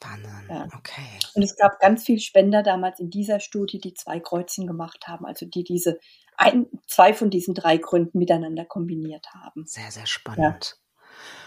[0.00, 0.48] Wahnsinn.
[0.48, 0.66] Ja.
[0.76, 1.06] Okay.
[1.34, 5.24] Und es gab ganz viele Spender damals in dieser Studie, die zwei Kreuzchen gemacht haben,
[5.24, 5.98] also die diese
[6.36, 9.64] ein, zwei von diesen drei Gründen miteinander kombiniert haben.
[9.66, 10.66] Sehr, sehr spannend.
[10.66, 10.81] Ja.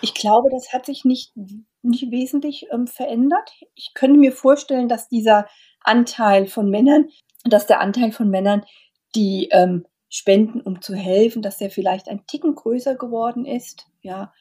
[0.01, 1.33] Ich glaube, das hat sich nicht,
[1.81, 3.49] nicht wesentlich ähm, verändert.
[3.75, 5.47] Ich könnte mir vorstellen, dass dieser
[5.81, 7.09] Anteil von Männern,
[7.43, 8.65] dass der Anteil von Männern,
[9.15, 13.87] die ähm, spenden, um zu helfen, dass der vielleicht ein Ticken größer geworden ist.
[14.01, 14.33] Ja,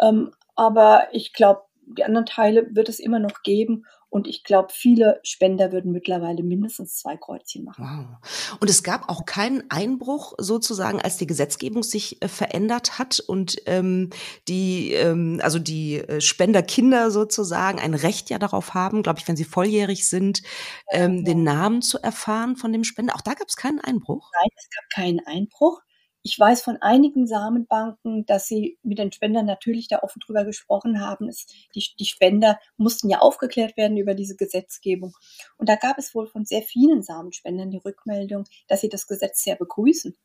[0.00, 1.62] ähm, aber ich glaube,
[1.96, 3.84] die anderen Teile wird es immer noch geben.
[4.10, 7.84] Und ich glaube, viele Spender würden mittlerweile mindestens zwei Kreuzchen machen.
[7.84, 8.58] Wow.
[8.58, 13.56] Und es gab auch keinen Einbruch sozusagen, als die Gesetzgebung sich äh, verändert hat und
[13.66, 14.08] ähm,
[14.48, 19.36] die, ähm, also die äh, Spenderkinder sozusagen ein Recht ja darauf haben, glaube ich, wenn
[19.36, 20.42] sie volljährig sind,
[20.90, 21.24] ähm, ja.
[21.24, 23.14] den Namen zu erfahren von dem Spender.
[23.14, 24.30] Auch da gab es keinen Einbruch.
[24.40, 25.82] Nein, es gab keinen Einbruch.
[26.28, 31.00] Ich weiß von einigen Samenbanken, dass sie mit den Spendern natürlich da offen drüber gesprochen
[31.00, 31.26] haben.
[31.26, 35.14] Es, die, die Spender mussten ja aufgeklärt werden über diese Gesetzgebung.
[35.56, 39.42] Und da gab es wohl von sehr vielen Samenspendern die Rückmeldung, dass sie das Gesetz
[39.42, 40.18] sehr begrüßen.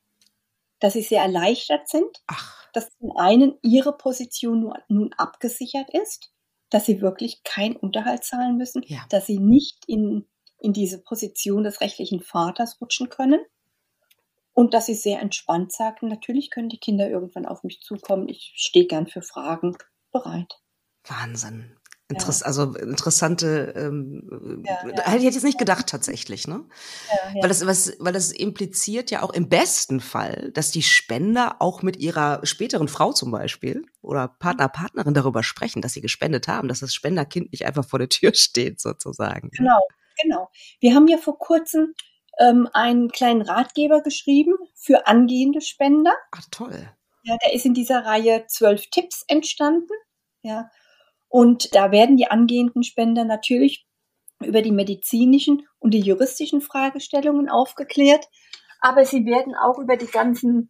[0.80, 2.70] Dass sie sehr erleichtert sind, Ach.
[2.74, 6.34] dass zum einen ihre Position nun abgesichert ist,
[6.70, 9.06] dass sie wirklich keinen Unterhalt zahlen müssen, ja.
[9.10, 13.40] dass sie nicht in, in diese Position des rechtlichen Vaters rutschen können
[14.54, 18.30] und dass sie sehr entspannt sagten, natürlich können die Kinder irgendwann auf mich zukommen.
[18.30, 19.76] Ich stehe gern für Fragen
[20.12, 20.60] bereit.
[21.06, 21.76] Wahnsinn.
[22.10, 22.48] Interess ja.
[22.48, 25.04] Also interessante, ähm, ja, ja.
[25.06, 26.66] hätte ich jetzt nicht gedacht tatsächlich, ne?
[27.40, 31.82] Weil das, was, weil das impliziert ja auch im besten Fall, dass die Spender auch
[31.82, 36.68] mit ihrer späteren Frau zum Beispiel oder Partner, Partnerin darüber sprechen, dass sie gespendet haben,
[36.68, 39.50] dass das Spenderkind nicht einfach vor der Tür steht sozusagen.
[39.52, 39.80] Genau,
[40.22, 40.52] genau.
[40.80, 41.94] Wir haben ja vor kurzem
[42.40, 46.14] ähm, einen kleinen Ratgeber geschrieben für angehende Spender.
[46.32, 46.90] Ach toll.
[47.24, 49.94] Ja, der ist in dieser Reihe zwölf Tipps entstanden.
[50.42, 50.70] Ja.
[51.30, 53.88] Und da werden die angehenden Spender natürlich
[54.40, 58.28] über die medizinischen und die juristischen Fragestellungen aufgeklärt,
[58.82, 60.70] aber sie werden auch über die ganzen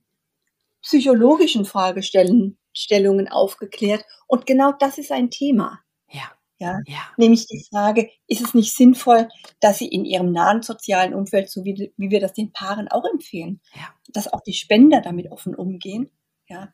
[0.82, 4.06] psychologischen Fragestellungen aufgeklärt.
[4.28, 5.80] Und genau das ist ein Thema.
[6.10, 6.32] Ja.
[6.60, 6.80] Ja?
[6.86, 7.00] ja?
[7.18, 9.28] Nämlich die Frage, ist es nicht sinnvoll,
[9.60, 13.06] dass sie in ihrem nahen sozialen Umfeld, so wie, wie wir das den Paaren auch
[13.12, 13.94] empfehlen, ja.
[14.10, 16.12] dass auch die Spender damit offen umgehen?
[16.48, 16.74] Ja?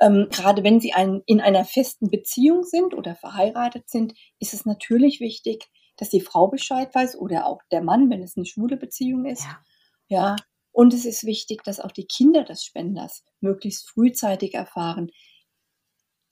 [0.00, 4.64] Ähm, gerade wenn sie ein, in einer festen Beziehung sind oder verheiratet sind, ist es
[4.64, 8.76] natürlich wichtig, dass die Frau Bescheid weiß oder auch der Mann, wenn es eine schwule
[8.76, 9.44] Beziehung ist.
[9.44, 9.62] Ja.
[10.08, 10.36] ja.
[10.72, 15.10] Und es ist wichtig, dass auch die Kinder des Spenders möglichst frühzeitig erfahren,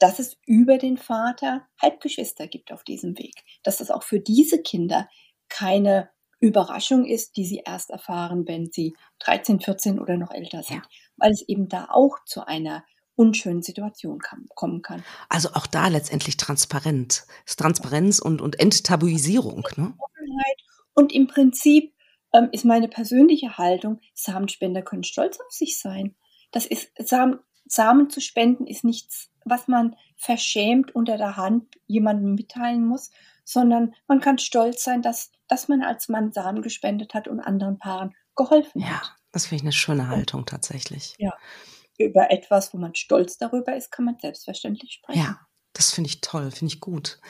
[0.01, 3.45] dass es über den Vater Halbgeschwister gibt auf diesem Weg.
[3.63, 5.09] Dass das auch für diese Kinder
[5.49, 6.11] keine
[6.41, 10.83] Überraschung ist, die sie erst erfahren, wenn sie 13, 14 oder noch älter sind.
[10.83, 10.91] Ja.
[11.17, 12.85] Weil es eben da auch zu einer
[13.15, 15.05] unschönen Situation kann, kommen kann.
[15.29, 17.27] Also auch da letztendlich transparent.
[17.45, 19.69] Transparenz und, und Enttabuisierung.
[19.77, 19.93] Ne?
[20.95, 21.93] Und im Prinzip
[22.33, 26.17] ähm, ist meine persönliche Haltung, Samenspender können stolz auf sich sein.
[26.51, 32.35] Das ist, Samen, Samen zu spenden ist nichts, was man verschämt unter der Hand jemandem
[32.35, 33.11] mitteilen muss,
[33.45, 37.79] sondern man kann stolz sein, dass, dass man als Mann Samen gespendet hat und anderen
[37.79, 39.03] Paaren geholfen ja, hat.
[39.03, 41.15] Ja, das finde ich eine schöne Haltung tatsächlich.
[41.19, 41.35] Ja
[42.01, 45.21] über etwas, wo man stolz darüber ist, kann man selbstverständlich sprechen.
[45.21, 45.41] Ja,
[45.73, 47.21] das finde ich toll, finde ich gut.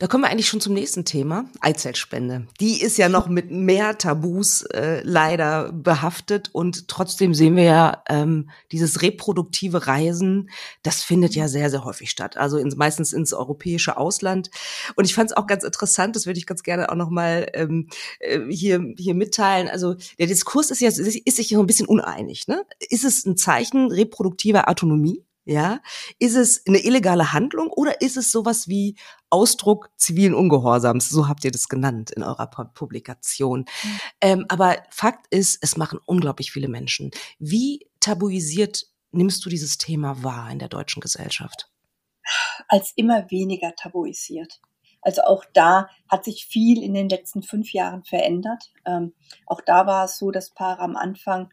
[0.00, 2.46] Da kommen wir eigentlich schon zum nächsten Thema, Eizellspende.
[2.58, 8.02] Die ist ja noch mit mehr Tabus äh, leider behaftet und trotzdem sehen wir ja
[8.08, 10.48] ähm, dieses reproduktive Reisen,
[10.82, 12.38] das findet ja sehr, sehr häufig statt.
[12.38, 14.50] Also ins, meistens ins europäische Ausland.
[14.96, 17.90] Und ich fand es auch ganz interessant, das würde ich ganz gerne auch nochmal ähm,
[18.20, 19.68] äh, hier, hier mitteilen.
[19.68, 22.48] Also der Diskurs ist ja ist sich so ein bisschen uneinig.
[22.48, 22.64] Ne?
[22.88, 25.22] Ist es ein Zeichen reproduktiver Autonomie?
[25.44, 25.80] Ja,
[26.18, 28.96] ist es eine illegale Handlung oder ist es sowas wie
[29.30, 31.08] Ausdruck zivilen Ungehorsams?
[31.08, 33.60] So habt ihr das genannt in eurer Publikation.
[33.60, 34.00] Mhm.
[34.20, 37.10] Ähm, aber Fakt ist, es machen unglaublich viele Menschen.
[37.38, 41.70] Wie tabuisiert nimmst du dieses Thema wahr in der deutschen Gesellschaft?
[42.68, 44.60] Als immer weniger tabuisiert.
[45.02, 48.70] Also auch da hat sich viel in den letzten fünf Jahren verändert.
[48.84, 49.14] Ähm,
[49.46, 51.50] auch da war es so, dass Paare am Anfang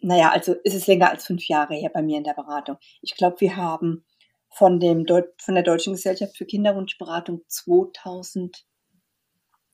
[0.00, 2.76] naja, also ist es länger als fünf Jahre her bei mir in der Beratung.
[3.02, 4.04] Ich glaube, wir haben
[4.50, 5.06] von, dem
[5.38, 8.64] von der Deutschen Gesellschaft für Kinderwunschberatung 2000,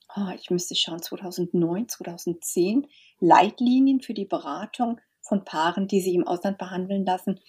[0.09, 2.87] oh, ah, ich müsste schauen, 2009, 2010
[3.21, 7.41] Leitlinien für die Beratung von Paaren, die sich im Ausland behandeln lassen,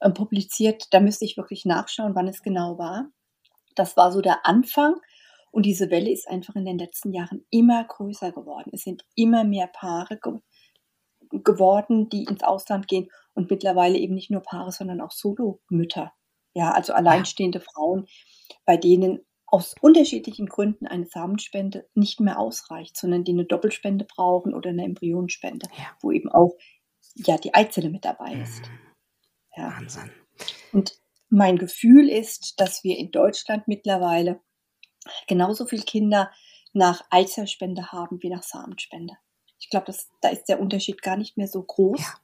[0.00, 0.88] äh, publiziert.
[0.90, 3.10] Da müsste ich wirklich nachschauen, wann es genau war.
[3.74, 4.96] Das war so der Anfang.
[5.50, 8.70] Und diese Welle ist einfach in den letzten Jahren immer größer geworden.
[8.74, 10.18] Es sind immer mehr Paare
[11.46, 16.12] geworden die ins Ausland gehen und mittlerweile eben nicht nur Paare, sondern auch Solomütter.
[16.52, 18.06] Ja, also alleinstehende Frauen,
[18.66, 24.54] bei denen aus unterschiedlichen Gründen eine Samenspende nicht mehr ausreicht, sondern die eine Doppelspende brauchen
[24.54, 25.96] oder eine Embryonspende, ja.
[26.00, 26.56] wo eben auch
[27.14, 28.62] ja die Eizelle mit dabei ist.
[28.62, 28.78] Mhm.
[29.56, 29.76] Ja.
[29.76, 30.10] Wahnsinn.
[30.72, 34.40] Und mein Gefühl ist, dass wir in Deutschland mittlerweile
[35.26, 36.30] genauso viele Kinder
[36.72, 39.14] nach Eizellspende haben wie nach Samenspende.
[39.66, 42.00] Ich glaube, da ist der Unterschied gar nicht mehr so groß.
[42.00, 42.14] Ja.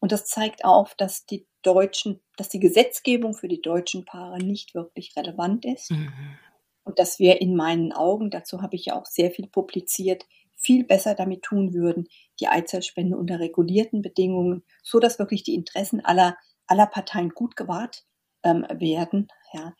[0.00, 4.74] Und das zeigt auch, dass die deutschen, dass die Gesetzgebung für die deutschen Paare nicht
[4.74, 5.90] wirklich relevant ist.
[5.90, 6.38] Mhm.
[6.84, 10.24] Und dass wir in meinen Augen, dazu habe ich ja auch sehr viel publiziert,
[10.56, 12.08] viel besser damit tun würden,
[12.40, 18.06] die Eizellspende unter regulierten Bedingungen, so dass wirklich die Interessen aller, aller Parteien gut gewahrt
[18.44, 19.74] ähm, werden, ja,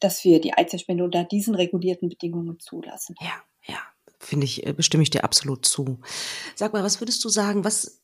[0.00, 3.14] dass wir die Eizellspende unter diesen regulierten Bedingungen zulassen.
[3.20, 3.78] Ja, ja
[4.24, 6.00] finde ich, äh, bestimme ich dir absolut zu.
[6.54, 8.02] Sag mal, was würdest du sagen, was,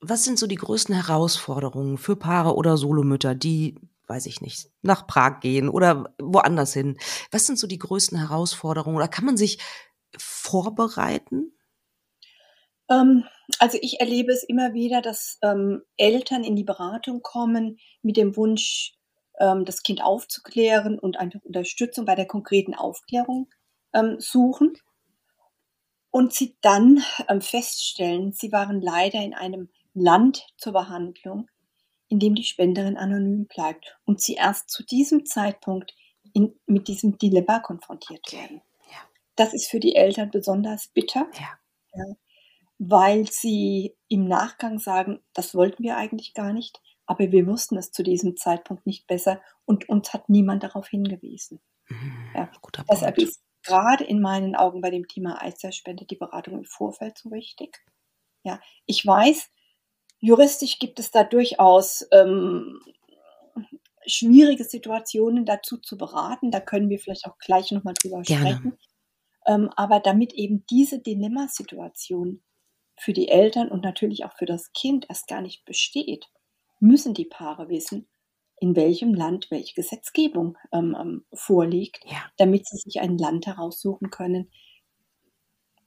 [0.00, 5.06] was sind so die größten Herausforderungen für Paare oder Solomütter, die, weiß ich nicht, nach
[5.06, 6.96] Prag gehen oder woanders hin?
[7.30, 9.58] Was sind so die größten Herausforderungen oder kann man sich
[10.16, 11.52] vorbereiten?
[12.88, 13.24] Ähm,
[13.58, 18.36] also ich erlebe es immer wieder, dass ähm, Eltern in die Beratung kommen mit dem
[18.36, 18.94] Wunsch,
[19.40, 23.48] ähm, das Kind aufzuklären und einfach Unterstützung bei der konkreten Aufklärung
[23.92, 24.74] ähm, suchen
[26.18, 31.48] und sie dann ähm, feststellen, sie waren leider in einem Land zur Behandlung,
[32.08, 35.94] in dem die Spenderin anonym bleibt und sie erst zu diesem Zeitpunkt
[36.32, 38.62] in, mit diesem Dilemma konfrontiert werden.
[38.90, 38.98] Ja.
[39.36, 41.58] Das ist für die Eltern besonders bitter, ja.
[41.94, 42.04] Ja,
[42.80, 47.92] weil sie im Nachgang sagen, das wollten wir eigentlich gar nicht, aber wir wussten es
[47.92, 51.60] zu diesem Zeitpunkt nicht besser und uns hat niemand darauf hingewiesen.
[51.88, 52.48] Mhm.
[52.90, 57.30] Deshalb ist gerade in meinen Augen bei dem Thema Eizellspende die Beratung im Vorfeld so
[57.30, 57.84] wichtig.
[58.42, 59.50] Ja, ich weiß,
[60.20, 62.80] juristisch gibt es da durchaus ähm,
[64.06, 66.50] schwierige Situationen dazu zu beraten.
[66.50, 68.50] Da können wir vielleicht auch gleich nochmal drüber Gerne.
[68.50, 68.78] sprechen.
[69.46, 72.42] Ähm, aber damit eben diese Dilemmasituation
[72.96, 76.26] für die Eltern und natürlich auch für das Kind erst gar nicht besteht,
[76.80, 78.08] müssen die Paare wissen,
[78.60, 82.30] in welchem Land welche Gesetzgebung ähm, ähm, vorliegt, Ja.
[82.36, 84.50] damit sie sich ein Land heraussuchen können,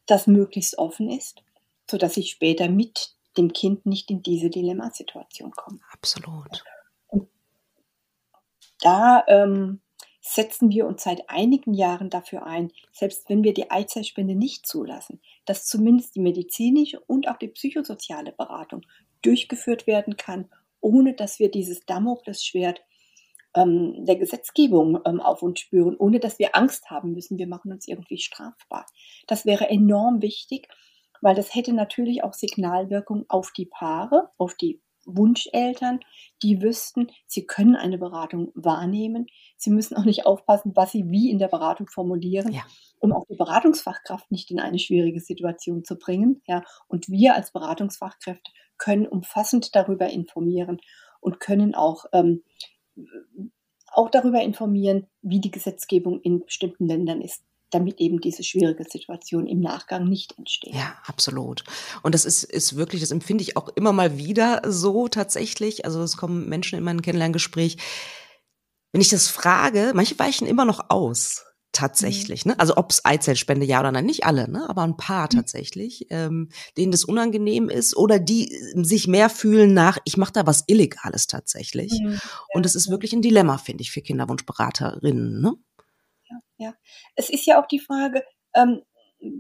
[0.05, 1.43] das möglichst offen ist,
[1.89, 5.81] sodass sie später mit dem Kind nicht in diese Dilemmasituation kommen.
[5.91, 6.63] Absolut.
[8.81, 9.81] Da ähm,
[10.21, 15.21] setzen wir uns seit einigen Jahren dafür ein, selbst wenn wir die Eizellspende nicht zulassen,
[15.45, 18.81] dass zumindest die medizinische und auch die psychosoziale Beratung
[19.21, 20.49] durchgeführt werden kann,
[20.81, 22.81] ohne dass wir dieses Damoklesschwert
[23.55, 27.71] ähm, der Gesetzgebung ähm, auf uns spüren, ohne dass wir Angst haben müssen, wir machen
[27.71, 28.85] uns irgendwie strafbar.
[29.27, 30.67] Das wäre enorm wichtig,
[31.21, 35.99] weil das hätte natürlich auch Signalwirkung auf die Paare, auf die Wunscheltern,
[36.43, 39.27] die wüssten, sie können eine Beratung wahrnehmen.
[39.57, 42.63] Sie müssen auch nicht aufpassen, was sie wie in der Beratung formulieren, Ja.
[42.99, 46.41] um auch die Beratungsfachkraft nicht in eine schwierige Situation zu bringen.
[46.47, 46.63] Ja.
[46.87, 50.79] Und wir als Beratungsfachkräfte können umfassend darüber informieren
[51.19, 52.43] und können auch, ähm,
[53.93, 59.47] auch darüber informieren, wie die Gesetzgebung in bestimmten Ländern ist, damit eben diese schwierige Situation
[59.47, 60.73] im Nachgang nicht entsteht.
[60.73, 61.63] Ja, absolut.
[62.03, 65.85] Und das ist, ist wirklich, das empfinde ich auch immer mal wieder so tatsächlich.
[65.85, 67.77] Also es kommen Menschen in mein Kennenlerngespräch.
[68.91, 71.45] Wenn ich das frage, manche weichen immer noch aus.
[71.73, 72.59] Tatsächlich, ne?
[72.59, 74.69] Also ob's Eizellspende ja oder nein, nicht alle, ne?
[74.69, 75.37] Aber ein paar Mhm.
[75.37, 80.33] tatsächlich, ähm, denen das unangenehm ist oder die äh, sich mehr fühlen nach, ich mache
[80.33, 81.93] da was Illegales tatsächlich.
[82.03, 82.19] Mhm.
[82.53, 85.53] Und es ist wirklich ein Dilemma, finde ich, für Kinderwunschberaterinnen, ne?
[86.57, 86.73] Ja.
[87.15, 88.23] Es ist ja auch die Frage,
[88.55, 88.81] ähm,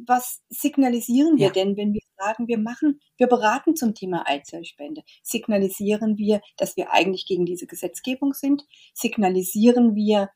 [0.05, 1.51] was signalisieren wir Ja.
[1.53, 5.01] denn, wenn wir sagen, wir machen, wir beraten zum Thema Eizellspende?
[5.23, 8.63] Signalisieren wir, dass wir eigentlich gegen diese Gesetzgebung sind?
[8.93, 10.29] Signalisieren wir,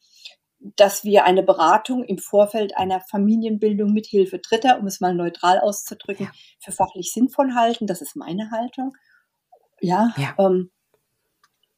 [0.60, 5.60] dass wir eine Beratung im Vorfeld einer Familienbildung mit Hilfe Dritter, um es mal neutral
[5.60, 6.32] auszudrücken, Ja.
[6.60, 7.86] für fachlich sinnvoll halten?
[7.86, 8.96] Das ist meine Haltung.
[9.80, 10.34] Ja, Ja.
[10.39, 10.72] Ähm,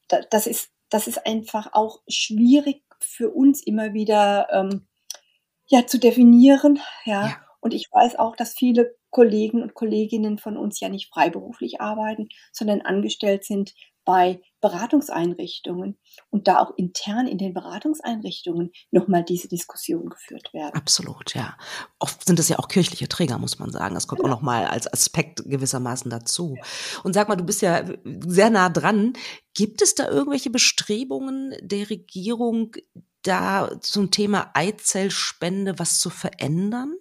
[0.07, 4.87] da, das ist, das ist einfach auch schwierig für uns immer wieder ähm,
[5.67, 6.79] ja zu definieren.
[7.05, 7.27] Ja.
[7.27, 7.37] Ja.
[7.59, 12.29] Und ich weiß auch, dass viele Kollegen und Kolleginnen von uns ja nicht freiberuflich arbeiten,
[12.51, 13.73] sondern angestellt sind
[14.05, 20.73] bei Beratungseinrichtungen und da auch intern in den Beratungseinrichtungen nochmal diese Diskussion geführt werden.
[20.75, 21.57] Absolut, ja.
[21.99, 23.93] Oft sind es ja auch kirchliche Träger, muss man sagen.
[23.95, 24.35] Das kommt auch Genau.
[24.37, 26.57] nochmal als Aspekt gewissermaßen dazu.
[27.03, 27.83] Und sag mal, du bist ja
[28.25, 29.13] sehr nah dran.
[29.53, 32.71] Gibt es da irgendwelche Bestrebungen der Regierung,
[33.23, 36.95] da zum Thema Eizellspende was zu verändern?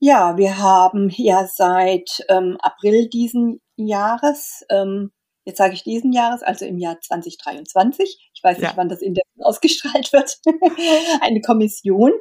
[0.00, 5.10] Ja, wir haben ja seit ähm, April diesen Jahres, ähm,
[5.48, 8.68] jetzt sage ich diesen Jahres, also im Jahr 2023, ich weiß Ja.
[8.68, 10.36] nicht, wann das Interview ausgestrahlt wird,
[11.22, 12.12] eine Kommission,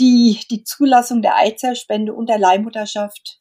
[0.00, 3.38] die die Zulassung der Eizellspende und der Leihmutterschaft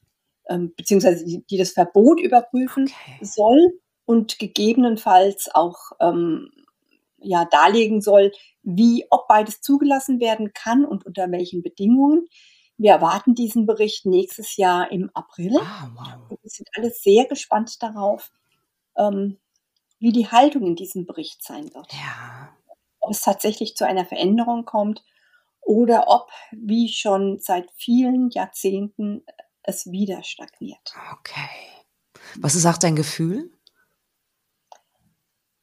[0.49, 3.19] ähm, beziehungsweise die, die das Verbot überprüfen Okay.
[3.25, 6.49] soll und gegebenenfalls auch ähm,
[7.19, 8.31] ja darlegen soll,
[8.63, 12.25] wie ob beides zugelassen werden kann und unter welchen Bedingungen.
[12.77, 16.29] Wir erwarten diesen Bericht nächstes Jahr im April Ah, wow.
[16.41, 18.29] wir sind alle sehr gespannt darauf,
[18.97, 19.39] ähm,
[19.99, 21.91] wie die Haltung in diesem Bericht sein wird.
[21.93, 22.55] Ja.
[22.99, 25.03] Ob es tatsächlich zu einer Veränderung kommt
[25.61, 29.23] oder ob, wie schon seit vielen Jahrzehnten,
[29.63, 30.93] es wieder stagniert.
[31.13, 31.49] Okay.
[32.39, 33.51] Was sagt dein Gefühl?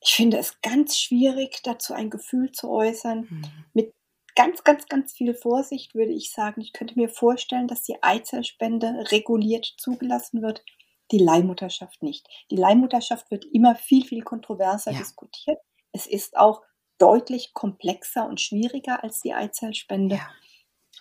[0.01, 3.29] Ich finde es ganz schwierig, dazu ein Gefühl zu äußern.
[3.29, 3.43] Hm.
[3.75, 3.93] Mit
[4.37, 9.07] ganz, ganz, ganz viel Vorsicht würde ich sagen, ich könnte mir vorstellen, dass die Eizellspende
[9.11, 10.64] reguliert zugelassen wird,
[11.11, 12.27] die Leihmutterschaft nicht.
[12.51, 14.99] Die Leihmutterschaft wird immer viel, viel kontroverser Ja.
[14.99, 15.59] diskutiert.
[15.92, 16.62] Es ist auch
[16.99, 20.16] deutlich komplexer und schwieriger als die Eizellspende.
[20.16, 20.29] Ja.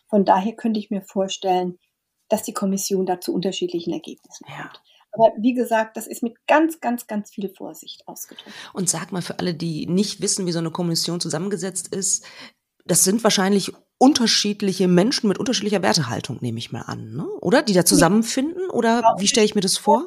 [0.10, 1.80] Von daher könnte ich mir vorstellen,
[2.30, 4.64] dass die Kommission da zu unterschiedlichen Ergebnissen Ja.
[4.64, 4.82] kommt.
[5.14, 8.56] Aber wie gesagt, das ist mit ganz, ganz, ganz viel Vorsicht ausgedrückt.
[8.74, 12.26] Und sag mal für alle, die nicht wissen, wie so eine Kommission zusammengesetzt ist,
[12.86, 17.26] das sind wahrscheinlich unterschiedliche Menschen mit unterschiedlicher Wertehaltung, nehme ich mal an, ne?
[17.42, 17.64] oder?
[17.64, 18.70] Die da zusammenfinden?
[18.70, 20.06] Oder Ja, wie stelle ich mir das vor?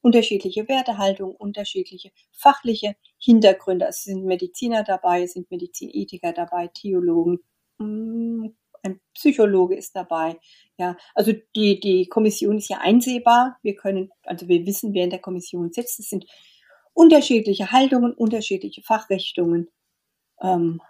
[0.00, 3.86] Unterschiedliche Wertehaltung, unterschiedliche fachliche Hintergründe.
[3.86, 7.40] Es sind Mediziner dabei, es sind Medizinethiker dabei, Theologen,
[7.78, 8.46] mm,
[8.82, 10.38] ein Psychologe ist dabei.
[10.78, 13.58] Ja, also die, die Kommission ist ja einsehbar.
[13.62, 15.98] Wir können, also wir wissen, wer in der Kommission sitzt.
[15.98, 16.26] Es sind
[16.92, 19.68] unterschiedliche Haltungen, unterschiedliche Fachrichtungen.
[20.40, 20.80] Ähm,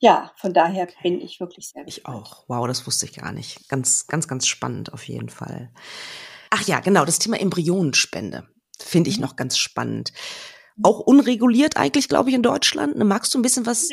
[0.00, 2.16] ja, von daher bin ich wirklich sehr Ich gespannt.
[2.26, 2.44] auch.
[2.48, 3.68] Wow, das wusste ich gar nicht.
[3.68, 5.72] Ganz, ganz, ganz spannend auf jeden Fall.
[6.50, 8.48] Ach ja, genau, das Thema Embryonenspende
[8.80, 9.22] finde ich Mhm.
[9.22, 10.12] noch ganz spannend.
[10.82, 12.96] Auch unreguliert eigentlich, glaube ich, in Deutschland.
[12.96, 13.88] Ne, Magst du ein bisschen was?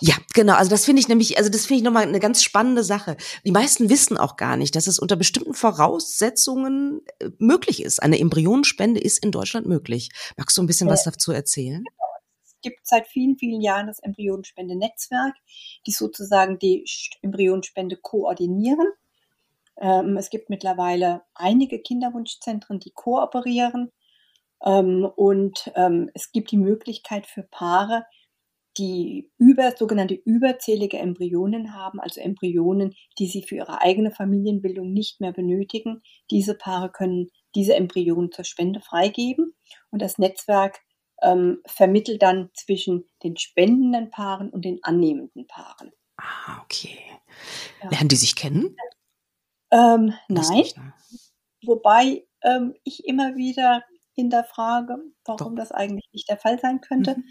[0.00, 0.54] Ja, genau.
[0.54, 3.16] Also das finde ich nämlich, also das finde ich nochmal eine ganz spannende Sache.
[3.46, 8.02] Die meisten wissen auch gar nicht, dass es unter bestimmten Voraussetzungen äh, möglich ist.
[8.02, 10.10] Eine Embryonenspende ist in Deutschland möglich.
[10.36, 10.92] Magst du ein bisschen Ja.
[10.92, 11.82] was dazu erzählen?
[12.62, 15.34] Gibt seit vielen, vielen Jahren das Embryonenspende-Netzwerk,
[15.86, 16.84] die sozusagen die
[17.22, 18.88] Embryonenspende koordinieren.
[19.80, 23.92] Ähm, es gibt mittlerweile einige Kinderwunschzentren, die kooperieren.
[24.64, 28.04] Ähm, und ähm, es gibt die Möglichkeit für Paare,
[28.76, 35.20] die über, sogenannte überzählige Embryonen haben, also Embryonen, die sie für ihre eigene Familienbildung nicht
[35.20, 36.02] mehr benötigen.
[36.30, 39.54] Diese Paare können diese Embryonen zur Spende freigeben
[39.90, 40.80] und das Netzwerk
[41.22, 45.92] ähm, vermittelt dann zwischen den spendenden Paaren und den annehmenden Paaren.
[46.16, 46.98] Ah, okay.
[47.82, 47.90] Ja.
[47.90, 48.76] Lernen die sich kennen?
[49.70, 50.50] Ähm, nein.
[50.50, 50.94] Nicht, ne?
[51.64, 55.62] Wobei ähm, ich immer wieder hinterfrage, warum Doch.
[55.62, 57.16] das eigentlich nicht der Fall sein könnte.
[57.16, 57.24] Mhm.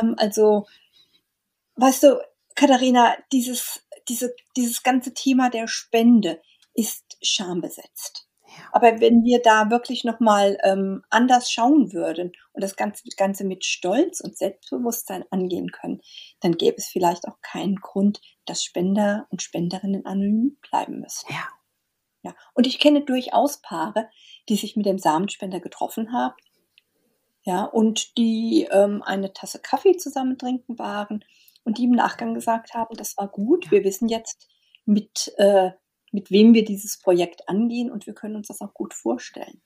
[0.00, 0.66] Ähm, also,
[1.76, 2.20] weißt du,
[2.54, 6.40] Katharina, dieses, diese, dieses ganze Thema der Spende
[6.74, 8.23] ist schambesetzt.
[8.72, 13.64] Aber wenn wir da wirklich nochmal ähm, anders schauen würden und das Ganze, Ganze mit
[13.64, 16.00] Stolz und Selbstbewusstsein angehen können,
[16.40, 21.26] dann gäbe es vielleicht auch keinen Grund, dass Spender und Spenderinnen anonym bleiben müssen.
[21.30, 21.48] Ja.
[22.22, 22.34] Ja.
[22.54, 24.08] Und ich kenne durchaus Paare,
[24.48, 26.34] die sich mit dem Samenspender getroffen haben.
[27.42, 31.22] Ja, und die ähm, eine Tasse Kaffee zusammen trinken waren
[31.62, 34.48] und die im Nachgang gesagt haben, das war gut, wir wissen jetzt,
[34.86, 35.70] mit äh,
[36.14, 39.60] mit wem wir dieses Projekt angehen und wir können uns das auch gut vorstellen.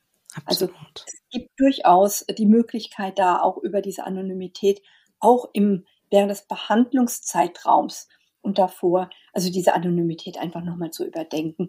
[0.46, 0.76] Also, Absolut.
[0.76, 4.82] Also es gibt durchaus die Möglichkeit da auch über diese Anonymität
[5.20, 8.08] auch im während des Behandlungszeitraums
[8.40, 11.68] und davor, also diese Anonymität einfach nochmal zu überdenken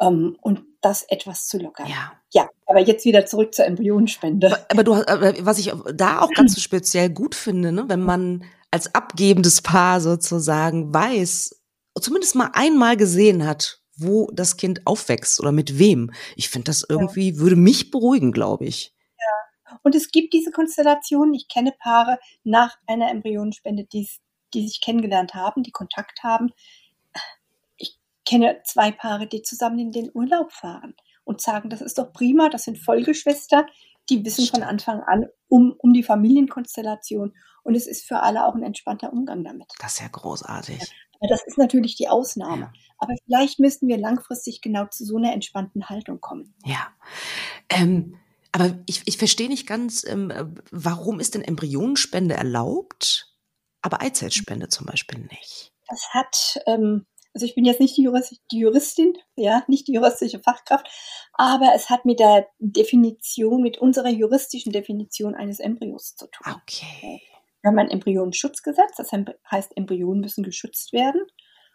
[0.00, 1.88] ähm, und das etwas zu lockern.
[1.88, 2.12] Ja.
[2.32, 4.46] ja, aber jetzt wieder zurück zur Embryonenspende.
[4.46, 8.44] Aber, aber du, aber was ich da auch ganz speziell gut finde, ne, wenn man
[8.70, 11.58] als abgebendes Paar sozusagen weiß,
[12.00, 16.12] zumindest mal einmal gesehen hat, wo das Kind aufwächst oder mit wem.
[16.36, 17.38] Ich finde, das irgendwie ja.
[17.38, 18.94] würde mich beruhigen, glaube ich.
[19.18, 19.78] Ja.
[19.82, 21.34] Und es gibt diese Konstellation.
[21.34, 24.08] Ich kenne Paare nach einer Embryonenspende, die,
[24.54, 26.50] die sich kennengelernt haben, die Kontakt haben.
[27.76, 30.94] Ich kenne zwei Paare, die zusammen in den Urlaub fahren
[31.24, 33.66] und sagen, das ist doch prima, das sind Vollgeschwister,
[34.08, 38.54] die wissen von Anfang an um, um die Familienkonstellation und es ist für alle auch
[38.54, 39.66] ein entspannter Umgang damit.
[39.78, 40.80] Das ist ja großartig.
[41.20, 42.72] Das ist natürlich die Ausnahme.
[42.98, 46.54] Aber vielleicht müssten wir langfristig genau zu so einer entspannten Haltung kommen.
[46.64, 46.88] Ja.
[47.68, 48.16] Ähm,
[48.52, 50.32] aber ich, ich verstehe nicht ganz, ähm,
[50.70, 53.34] warum ist denn Embryonenspende erlaubt,
[53.82, 55.72] aber Eizellspende zum Beispiel nicht?
[55.88, 59.92] Das hat, ähm, also ich bin jetzt nicht die, Jurist, die Juristin, ja, nicht die
[59.92, 60.88] juristische Fachkraft,
[61.34, 66.54] aber es hat mit der Definition, mit unserer juristischen Definition eines Embryos zu tun.
[66.62, 67.22] Okay.
[67.62, 69.10] Wir haben ein Embryonenschutzgesetz, das
[69.50, 71.22] heißt, Embryonen müssen geschützt werden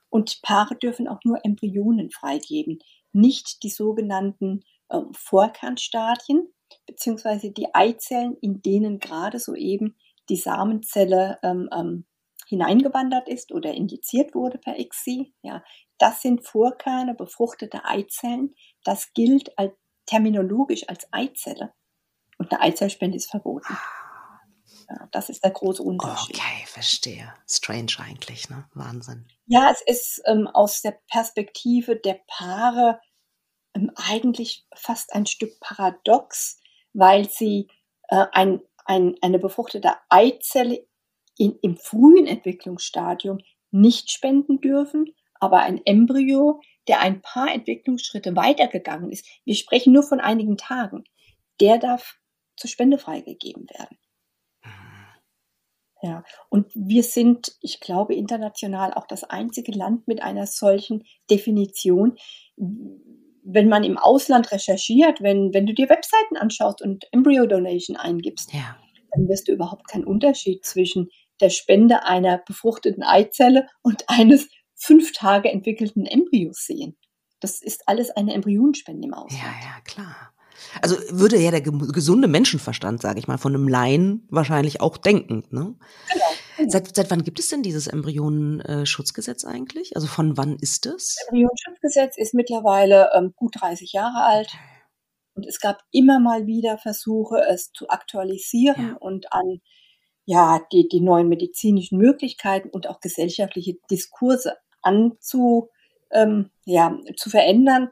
[0.09, 2.79] und Paare dürfen auch nur Embryonen freigeben,
[3.11, 6.53] nicht die sogenannten äh, Vorkernstadien
[6.85, 9.95] beziehungsweise die Eizellen, in denen gerade soeben
[10.29, 12.05] die Samenzelle ähm, ähm,
[12.47, 15.33] hineingewandert ist oder indiziert wurde per ICSI.
[15.41, 15.63] Ja,
[15.97, 18.55] das sind Vorkerne, befruchtete Eizellen.
[18.83, 19.73] Das gilt als,
[20.05, 21.73] terminologisch als Eizelle.
[22.37, 23.77] Und eine Eizellspende ist verboten.
[24.89, 26.35] Ja, das ist der große Unterschied.
[26.35, 27.33] Okay, verstehe.
[27.47, 28.65] Strange eigentlich, ne?
[28.73, 29.27] Wahnsinn.
[29.45, 32.99] Ja, es ist ähm, aus der Perspektive der Paare
[33.73, 36.59] ähm, eigentlich fast ein Stück paradox,
[36.93, 37.67] weil sie
[38.09, 40.85] äh, ein, ein, eine befruchtete Eizelle
[41.37, 43.39] in, im frühen Entwicklungsstadium
[43.71, 50.03] nicht spenden dürfen, aber ein Embryo, der ein paar Entwicklungsschritte weitergegangen ist, wir sprechen nur
[50.03, 51.03] von einigen Tagen,
[51.59, 52.19] der darf
[52.55, 53.97] zur Spende freigegeben werden.
[56.03, 62.17] Ja, und wir sind, ich glaube, international auch das einzige Land mit einer solchen Definition.
[62.57, 68.53] Wenn man im Ausland recherchiert, wenn, wenn du dir Webseiten anschaust und Embryo Donation eingibst,
[68.53, 68.75] ja.
[69.15, 71.07] dann wirst du überhaupt keinen Unterschied zwischen
[71.39, 76.97] der Spende einer befruchteten Eizelle und eines fünf Tage entwickelten Embryos sehen.
[77.39, 79.41] Das ist alles eine Embryonenspende im Ausland.
[79.41, 80.32] Ja, ja, klar.
[80.81, 85.43] Also würde ja der gesunde Menschenverstand, sage ich mal, von einem Laien wahrscheinlich auch denken.
[85.49, 85.75] Ne?
[86.11, 86.25] Genau.
[86.57, 86.69] genau.
[86.69, 89.95] Seit, seit wann gibt es denn dieses Embryonenschutzgesetz eigentlich?
[89.95, 91.15] Also von wann ist es?
[91.15, 94.51] Das Embryonenschutzgesetz ist mittlerweile ähm, gut 30 Jahre alt.
[95.35, 98.97] Und es gab immer mal wieder Versuche, es zu aktualisieren ja.
[98.99, 99.61] und an
[100.25, 105.69] ja, die, die neuen medizinischen Möglichkeiten und auch gesellschaftliche Diskurse anzu,
[106.11, 107.89] ähm, ja, zu verändern.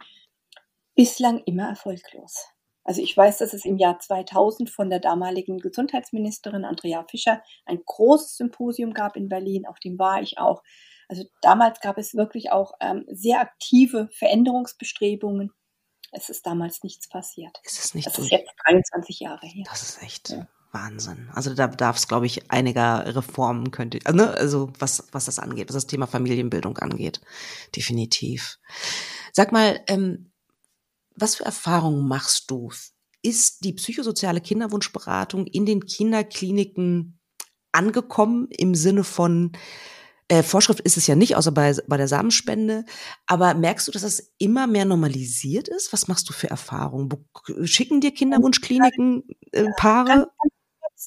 [0.95, 2.45] Bislang immer erfolglos.
[2.84, 7.82] Also ich weiß, dass es im Jahr 2000 von der damaligen Gesundheitsministerin Andrea Fischer ein
[7.86, 10.64] großes Symposium gab in Berlin, auf dem war ich auch.
[11.08, 15.52] Also damals gab es wirklich auch ähm, sehr aktive Veränderungsbestrebungen.
[16.12, 17.60] Es ist damals nichts passiert.
[17.64, 19.66] Ist es nicht das ist jetzt 23 Jahre her.
[19.70, 20.48] Das ist echt ja.
[20.72, 21.30] Wahnsinn.
[21.34, 24.32] Also da bedarf es, glaube ich, einiger Reformen könnte, also, ne?
[24.32, 27.22] also was, was das angeht, was das Thema Familienbildung angeht.
[27.76, 28.58] Definitiv.
[29.34, 30.31] Sag mal, ähm,
[31.22, 32.72] was für Erfahrungen machst du?
[33.22, 37.19] Ist die psychosoziale Kinderwunschberatung in den Kinderkliniken
[37.72, 39.51] angekommen im Sinne von,
[40.32, 42.86] äh, Vorschrift ist es ja nicht, außer bei, bei der Samenspende.
[43.28, 45.91] Aber merkst du, dass das immer mehr normalisiert ist?
[45.91, 47.09] Was machst du für Erfahrungen?
[47.63, 50.32] Schicken dir Kinderwunschkliniken äh, Paare?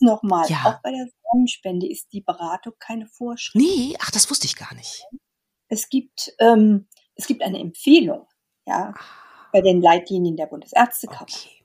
[0.00, 0.46] Nochmal.
[0.50, 0.64] Ja.
[0.64, 3.56] Auch bei der Samenspende ist die Beratung keine Vorschrift.
[3.56, 5.06] Nee, ach, das wusste ich gar nicht.
[5.68, 8.26] Es gibt, ähm, es gibt eine Empfehlung,
[8.66, 9.23] ja, ah.
[9.54, 11.28] Bei den Leitlinien der Bundesärztekammer.
[11.30, 11.64] Okay.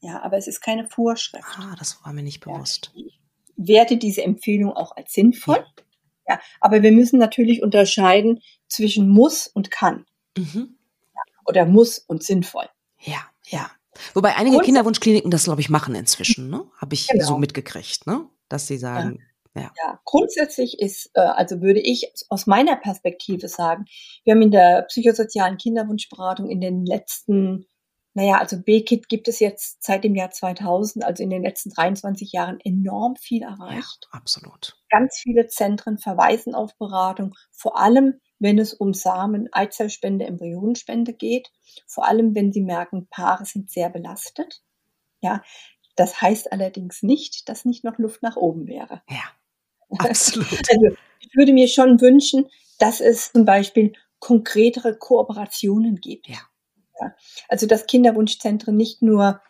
[0.00, 1.44] Ja, aber es ist keine Vorschrift.
[1.58, 2.92] Ah, das war mir nicht bewusst.
[2.94, 3.20] Ja, ich
[3.56, 5.58] werte diese Empfehlung auch als sinnvoll.
[5.58, 5.84] Ja.
[6.28, 10.06] Ja, aber wir müssen natürlich unterscheiden zwischen muss und kann.
[10.36, 10.78] Mhm.
[11.14, 12.68] Ja, oder muss und sinnvoll.
[13.00, 13.70] Ja, ja.
[14.14, 16.64] Wobei einige Kinderwunschkliniken das, glaube ich, machen inzwischen, ne?
[16.78, 17.24] Habe ich genau.
[17.26, 18.26] so mitgekriegt, ne?
[18.48, 19.22] Dass sie sagen,
[19.56, 19.72] ja.
[19.82, 20.00] ja.
[20.04, 23.86] grundsätzlich ist, äh, also würde ich aus meiner Perspektive sagen,
[24.24, 27.66] wir haben in der psychosozialen Kinderwunschberatung in den letzten
[28.16, 32.32] naja, also B-Kit gibt es jetzt seit dem Jahr 2000, also in den letzten 23
[32.32, 34.08] Jahren enorm viel erreicht.
[34.10, 34.74] Ja, absolut.
[34.88, 41.52] Ganz viele Zentren verweisen auf Beratung, vor allem wenn es um Samen, Eizellspende, Embryonenspende geht,
[41.86, 44.62] vor allem wenn sie merken, Paare sind sehr belastet.
[45.20, 45.42] Ja,
[45.94, 49.02] das heißt allerdings nicht, dass nicht noch Luft nach oben wäre.
[49.10, 49.24] Ja,
[49.98, 50.48] absolut.
[50.70, 52.46] also ich würde mir schon wünschen,
[52.78, 56.28] dass es zum Beispiel konkretere Kooperationen gibt.
[56.28, 56.38] Ja.
[57.00, 57.14] Ja.
[57.48, 59.40] Also dass Kinderwunschzentren nicht nur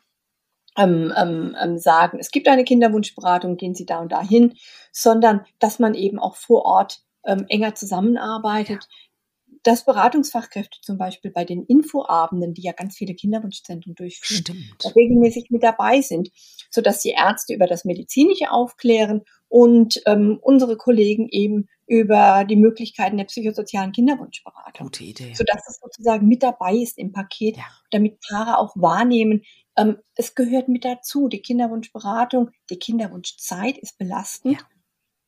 [0.76, 4.54] ähm, ähm, ähm, sagen, es gibt eine Kinderwunschberatung, gehen Sie da und da hin,
[4.92, 8.88] sondern dass man eben auch vor Ort ähm, enger zusammenarbeitet, ja
[9.66, 15.62] dass Beratungsfachkräfte zum Beispiel bei den Infoabenden, die ja ganz viele Kinderwunschzentren durchführen, regelmäßig mit
[15.62, 16.30] dabei sind,
[16.70, 22.56] so dass die Ärzte über das Medizinische aufklären und ähm, unsere Kollegen eben über die
[22.56, 24.86] Möglichkeiten der psychosozialen Kinderwunschberatung.
[24.86, 25.34] Gute Idee.
[25.34, 27.64] Sodass es sozusagen mit dabei ist im Paket, ja.
[27.90, 29.42] damit Paare auch wahrnehmen,
[29.76, 31.28] ähm, es gehört mit dazu.
[31.28, 34.60] Die Kinderwunschberatung, die Kinderwunschzeit ist belastend.
[34.60, 34.66] Ja.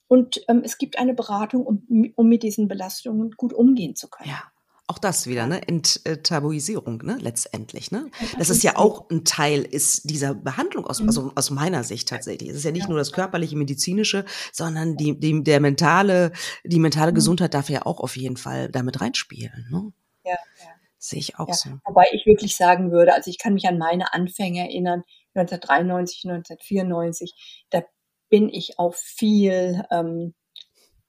[0.08, 4.30] Und ähm, es gibt eine Beratung, um, um mit diesen Belastungen gut umgehen zu können.
[4.30, 4.42] Ja.
[4.90, 5.60] Auch das wieder, ne?
[5.68, 7.18] Enttabuisierung, ne?
[7.20, 8.10] Letztendlich, ne?
[8.38, 11.08] Das ist ja auch ein Teil ist dieser Behandlung aus, mhm.
[11.08, 12.48] also aus meiner Sicht tatsächlich.
[12.48, 16.32] Es ist ja nicht nur das körperliche, medizinische, sondern die, die, der mentale,
[16.64, 17.16] die mentale mhm.
[17.16, 19.92] Gesundheit darf ja auch auf jeden Fall damit reinspielen, ne?
[20.24, 20.70] Ja, ja.
[20.96, 21.54] Sehe ich auch ja.
[21.54, 21.70] so.
[21.84, 25.04] Wobei ich wirklich sagen würde, also ich kann mich an meine Anfänge erinnern,
[25.34, 27.82] 1993, 1994, da
[28.28, 30.34] bin ich auf viel ähm,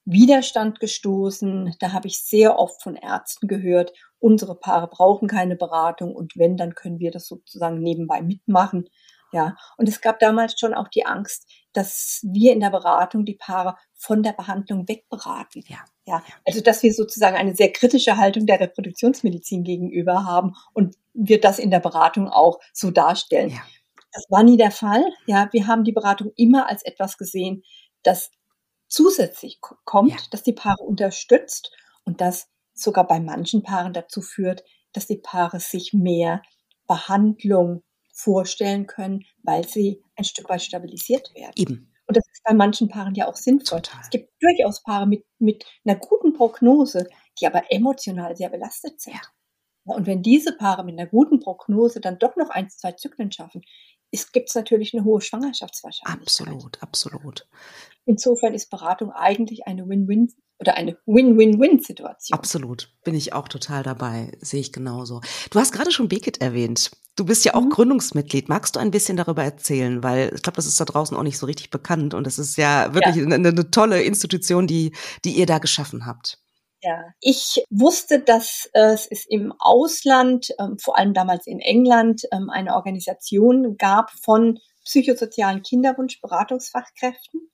[0.05, 1.75] Widerstand gestoßen.
[1.79, 6.57] Da habe ich sehr oft von Ärzten gehört, unsere Paare brauchen keine Beratung und wenn,
[6.57, 8.89] dann können wir das sozusagen nebenbei mitmachen.
[9.31, 13.35] Ja, und es gab damals schon auch die Angst, dass wir in der Beratung die
[13.35, 15.63] Paare von der Behandlung wegberaten.
[15.67, 15.77] Ja.
[16.07, 21.39] Ja, also dass wir sozusagen eine sehr kritische Haltung der Reproduktionsmedizin gegenüber haben und wir
[21.39, 23.51] das in der Beratung auch so darstellen.
[23.51, 23.61] Ja.
[24.11, 25.03] Das war nie der Fall.
[25.27, 27.63] Ja, wir haben die Beratung immer als etwas gesehen,
[28.03, 28.31] das
[28.87, 30.17] zusätzlich kommt, ja.
[30.31, 31.71] dass die Paare unterstützt
[32.05, 36.41] und das sogar bei manchen Paaren dazu führt, dass die Paare sich mehr
[36.87, 41.53] Behandlung vorstellen können, weil sie ein Stück weit stabilisiert werden.
[41.55, 41.93] Eben.
[42.07, 43.81] Und das ist bei manchen Paaren ja auch sinnvoll.
[43.81, 44.01] Total.
[44.01, 47.07] Es gibt durchaus Paare mit, mit einer guten Prognose,
[47.39, 49.13] die aber emotional sehr belastet sind.
[49.13, 49.21] Ja.
[49.85, 53.61] Und wenn diese Paare mit einer guten Prognose dann doch noch ein, zwei Zyklen schaffen,
[54.11, 56.21] gibt es natürlich eine hohe Schwangerschaftswahrscheinlichkeit.
[56.21, 57.47] Absolut, absolut.
[58.05, 62.37] Insofern ist Beratung eigentlich eine Win-Win oder eine Win-Win-Win-Situation.
[62.37, 65.21] Absolut, bin ich auch total dabei, sehe ich genauso.
[65.51, 66.91] Du hast gerade schon Bekit erwähnt.
[67.15, 67.69] Du bist ja auch mhm.
[67.69, 68.49] Gründungsmitglied.
[68.49, 70.03] Magst du ein bisschen darüber erzählen?
[70.03, 72.57] Weil ich glaube, das ist da draußen auch nicht so richtig bekannt und es ist
[72.57, 73.23] ja wirklich ja.
[73.23, 74.93] Eine, eine tolle Institution, die,
[75.25, 76.39] die ihr da geschaffen habt.
[76.81, 82.49] Ja, ich wusste, dass äh, es im Ausland, ähm, vor allem damals in England, ähm,
[82.49, 87.49] eine Organisation gab von psychosozialen Kinderwunschberatungsfachkräften.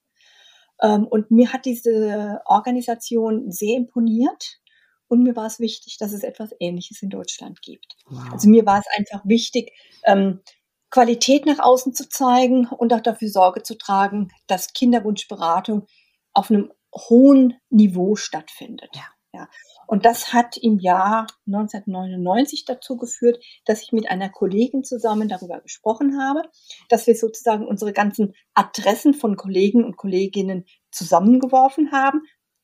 [0.82, 4.60] Ähm, und mir hat diese Organisation sehr imponiert.
[5.08, 7.96] Und mir war es wichtig, dass es etwas Ähnliches in Deutschland gibt.
[8.08, 8.32] Wow.
[8.32, 9.72] Also mir war es einfach wichtig,
[10.06, 10.42] ähm,
[10.90, 15.88] Qualität nach außen zu zeigen und auch dafür Sorge zu tragen, dass Kinderwunschberatung
[16.34, 18.90] auf einem hohen Niveau stattfindet.
[18.94, 19.04] Ja.
[19.36, 19.50] Ja.
[19.86, 25.60] Und das hat im Jahr 1999 dazu geführt, dass ich mit einer Kollegin zusammen darüber
[25.60, 26.44] gesprochen habe,
[26.88, 32.22] dass wir sozusagen unsere ganzen Adressen von Kollegen und Kolleginnen zusammengeworfen haben.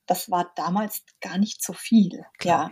[0.07, 2.23] Das war damals gar nicht so viel.
[2.41, 2.69] Ja.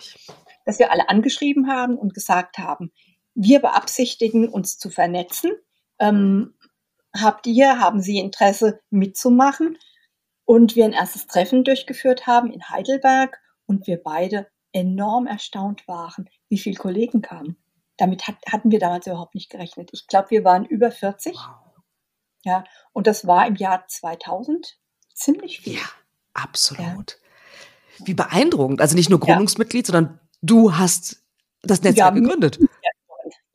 [0.66, 2.92] Dass wir alle angeschrieben haben und gesagt haben,
[3.36, 5.52] wir beabsichtigen, uns zu vernetzen.
[6.00, 6.56] Ähm,
[7.14, 9.78] habt ihr, haben Sie Interesse mitzumachen?
[10.46, 13.40] Und wir ein erstes Treffen durchgeführt haben in Heidelberg
[13.70, 17.56] und wir beide enorm erstaunt waren, wie viele Kollegen kamen.
[17.98, 19.92] Damit hat, hatten wir damals überhaupt nicht gerechnet.
[19.94, 21.36] Ich glaube, wir waren über 40.
[21.36, 21.84] Wow.
[22.44, 22.64] Ja,
[22.94, 24.78] und das war im Jahr 2000
[25.14, 25.76] ziemlich viel.
[25.76, 25.90] Ja,
[26.34, 26.82] absolut.
[28.00, 28.06] Ja.
[28.06, 28.82] Wie beeindruckend.
[28.82, 29.94] Also nicht nur Gründungsmitglied, ja.
[29.94, 31.22] sondern du hast
[31.62, 32.60] das Netzwerk ja, gegründet.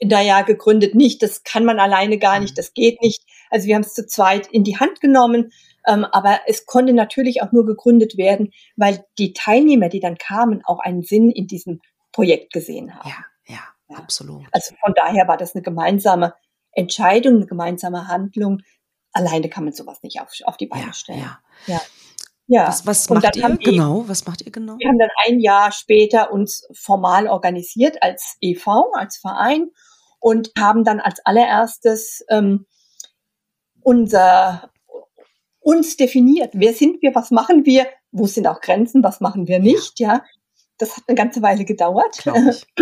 [0.02, 1.22] Naja, gegründet nicht.
[1.22, 2.58] Das kann man alleine gar nicht.
[2.58, 3.24] Das geht nicht.
[3.50, 5.50] Also wir haben es zu zweit in die Hand genommen.
[5.86, 10.62] Ähm, aber es konnte natürlich auch nur gegründet werden, weil die Teilnehmer, die dann kamen,
[10.64, 11.80] auch einen Sinn in diesem
[12.12, 13.08] Projekt gesehen haben.
[13.08, 13.96] Ja, ja, ja.
[13.96, 14.44] absolut.
[14.52, 16.34] Also von daher war das eine gemeinsame
[16.72, 18.62] Entscheidung, eine gemeinsame Handlung.
[19.12, 21.20] Alleine kann man sowas nicht auf, auf die Beine stellen.
[21.20, 21.80] Ja, ja.
[22.46, 22.68] Ja.
[22.68, 24.04] Was, was macht ihr genau?
[24.06, 24.76] Was macht ihr genau?
[24.78, 29.70] Wir haben dann ein Jahr später uns formal organisiert als EV, als Verein
[30.20, 32.66] und haben dann als allererstes ähm,
[33.80, 34.70] unser
[35.64, 36.52] uns definiert.
[36.54, 37.14] Wer sind wir?
[37.14, 37.86] Was machen wir?
[38.12, 39.02] Wo sind auch Grenzen?
[39.02, 39.98] Was machen wir nicht?
[39.98, 40.22] Ja,
[40.78, 42.24] das hat eine ganze Weile gedauert.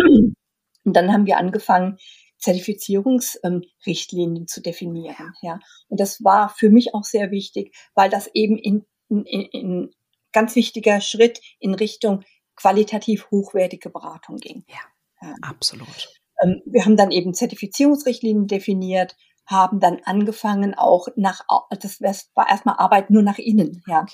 [0.05, 0.35] Und
[0.83, 1.97] dann haben wir angefangen,
[2.39, 5.33] Zertifizierungsrichtlinien zu definieren.
[5.41, 9.91] Ja, und das war für mich auch sehr wichtig, weil das eben in, in, in
[10.33, 12.25] ganz wichtiger Schritt in Richtung
[12.57, 14.65] qualitativ hochwertige Beratung ging.
[14.67, 14.81] Ja,
[15.21, 15.35] ja.
[15.41, 16.09] absolut.
[16.41, 19.15] Ähm, wir haben dann eben Zertifizierungsrichtlinien definiert,
[19.45, 22.01] haben dann angefangen auch nach, das
[22.33, 24.05] war erstmal Arbeit nur nach innen, ja.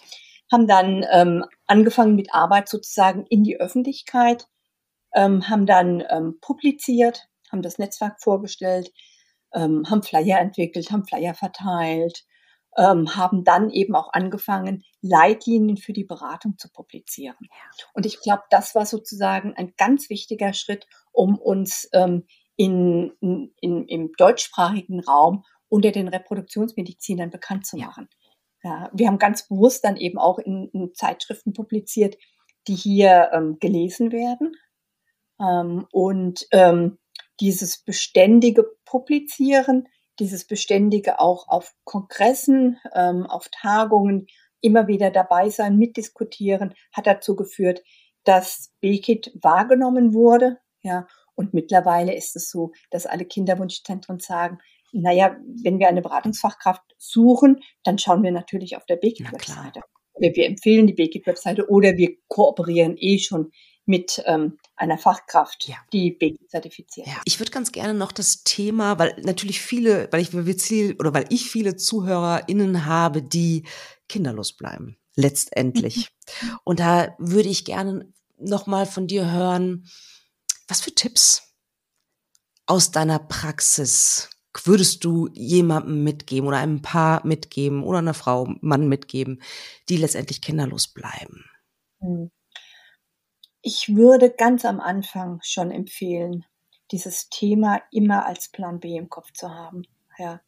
[0.51, 4.47] Haben dann ähm, angefangen mit Arbeit sozusagen in die Öffentlichkeit,
[5.13, 8.91] ähm, haben dann ähm, publiziert, haben das Netzwerk vorgestellt,
[9.53, 12.23] ähm, haben Flyer entwickelt, haben Flyer verteilt,
[12.77, 17.37] ähm, haben dann eben auch angefangen, Leitlinien für die Beratung zu publizieren.
[17.93, 22.25] Und ich glaube, das war sozusagen ein ganz wichtiger Schritt, um uns ähm,
[22.59, 23.13] in,
[23.61, 28.09] in, im deutschsprachigen Raum unter den Reproduktionsmedizinern bekannt zu machen.
[28.61, 32.17] Ja, wir haben ganz bewusst dann eben auch in, in Zeitschriften publiziert,
[32.67, 34.51] die hier ähm, gelesen werden.
[35.39, 36.99] Ähm, und ähm,
[37.39, 39.87] dieses beständige Publizieren,
[40.19, 44.27] dieses beständige auch auf Kongressen, ähm, auf Tagungen
[44.59, 47.81] immer wieder dabei sein, mitdiskutieren, hat dazu geführt,
[48.25, 51.07] dass BKIT wahrgenommen wurde, ja,
[51.39, 54.57] und mittlerweile ist es so, dass alle Kinderwunschzentren sagen,
[54.91, 59.79] naja, wenn wir eine Beratungsfachkraft suchen, dann schauen wir natürlich auf der BGIT-Webseite.
[60.15, 63.51] Oder wir empfehlen die BGIT-Webseite oder wir kooperieren eh schon
[63.85, 65.77] mit ähm, einer Fachkraft, ja.
[65.93, 67.07] die BGIT zertifiziert.
[67.07, 67.21] Ja.
[67.23, 71.49] Ich würde ganz gerne noch das Thema, weil natürlich viele, weil ich oder weil ich
[71.49, 73.63] viele ZuhörerInnen habe, die
[74.09, 76.09] kinderlos bleiben, letztendlich.
[76.65, 79.85] Und da würde ich gerne nochmal von dir hören,
[80.69, 81.53] was für Tipps
[82.65, 84.29] aus deiner Praxis
[84.63, 89.41] würdest du jemandem mitgeben oder einem Paar mitgeben oder einer Frau, Mann mitgeben,
[89.87, 91.45] die letztendlich kinderlos bleiben?
[91.99, 92.31] Hm.
[93.61, 96.45] Ich würde ganz am Anfang schon empfehlen,
[96.91, 99.83] dieses Thema immer als Plan B im Kopf zu haben.
[100.17, 100.41] Ja.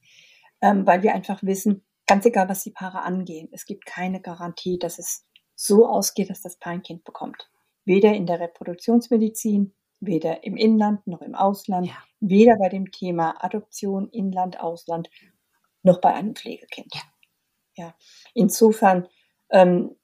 [0.61, 4.79] Ähm, weil wir einfach wissen, ganz egal, was die Paare angehen, es gibt keine Garantie,
[4.79, 7.49] dass es so ausgeht, dass das Paar ein Kind bekommt.
[7.83, 11.97] Weder in der Reproduktionsmedizin weder im Inland noch im Ausland, ja.
[12.19, 15.09] weder bei dem Thema Adoption, Inland, Ausland,
[15.83, 16.93] noch bei einem Pflegekind.
[16.93, 17.01] Ja.
[17.75, 17.95] ja.
[18.33, 19.07] Insofern
[19.49, 19.95] ähm,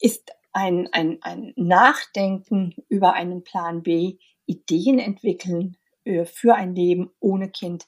[0.00, 7.10] ist ein, ein, ein Nachdenken über einen Plan B, Ideen entwickeln äh, für ein Leben
[7.20, 7.86] ohne Kind,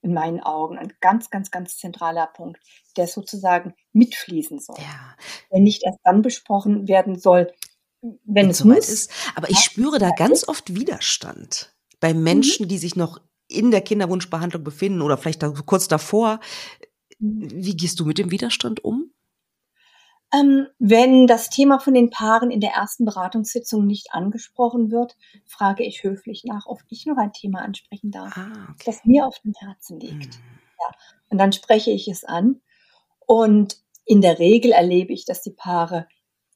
[0.00, 2.60] in meinen Augen ein ganz, ganz, ganz zentraler Punkt,
[2.96, 4.76] der sozusagen mitfließen soll.
[4.78, 5.16] Ja.
[5.50, 7.52] Der nicht erst dann besprochen werden soll,
[8.24, 8.88] wenn es muss.
[8.88, 9.10] ist.
[9.34, 12.22] Aber ich spüre da ganz oft Widerstand bei mhm.
[12.22, 12.68] Menschen, mhm.
[12.68, 16.40] die sich noch in der Kinderwunschbehandlung befinden oder vielleicht kurz davor.
[17.18, 17.48] Mhm.
[17.52, 19.12] Wie gehst du mit dem Widerstand um?
[20.32, 25.84] Ähm, wenn das Thema von den Paaren in der ersten Beratungssitzung nicht angesprochen wird, frage
[25.84, 28.82] ich höflich nach, ob ich noch ein Thema ansprechen darf, ah, okay.
[28.84, 30.34] das mir auf dem Herzen liegt.
[30.34, 30.42] Hm.
[30.80, 30.96] Ja.
[31.30, 32.60] Und dann spreche ich es an.
[33.26, 36.06] Und in der Regel erlebe ich, dass die Paare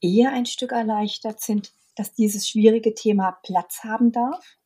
[0.03, 4.57] eher ein Stück erleichtert sind, dass dieses schwierige Thema Platz haben darf.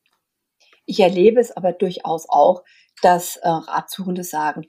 [0.85, 2.63] Ich erlebe es aber durchaus auch,
[3.01, 4.65] dass äh, Ratsuchende sagen,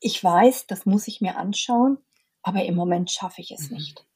[0.00, 1.98] ich weiß, das muss ich mir anschauen,
[2.42, 3.76] aber im Moment schaffe ich es mhm.
[3.76, 4.06] nicht.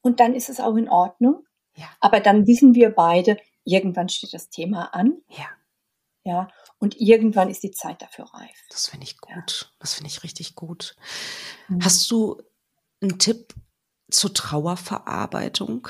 [0.00, 1.44] Und dann ist es auch in Ordnung.
[1.74, 1.88] Ja.
[2.00, 5.20] Aber dann wissen wir beide, irgendwann steht das Thema an.
[5.28, 5.48] Ja.
[6.24, 6.48] Ja.
[6.78, 8.56] Und irgendwann ist die Zeit dafür reif.
[8.70, 9.32] Das finde ich gut.
[9.62, 9.76] Ja.
[9.78, 10.96] Das finde ich richtig gut.
[11.68, 11.84] Mhm.
[11.84, 12.40] Hast du
[13.00, 13.54] einen Tipp
[14.10, 15.88] zur Trauerverarbeitung?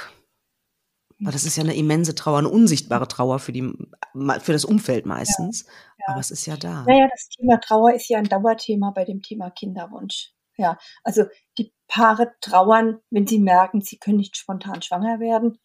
[1.18, 5.06] Weil das ist ja eine immense Trauer, eine unsichtbare Trauer für, die, für das Umfeld
[5.06, 5.64] meistens.
[5.64, 6.12] Ja, ja.
[6.12, 6.84] Aber es ist ja da.
[6.86, 10.32] Naja, das Thema Trauer ist ja ein Dauerthema bei dem Thema Kinderwunsch.
[10.58, 11.24] Ja, also
[11.58, 15.58] die Paare trauern, wenn sie merken, sie können nicht spontan schwanger werden,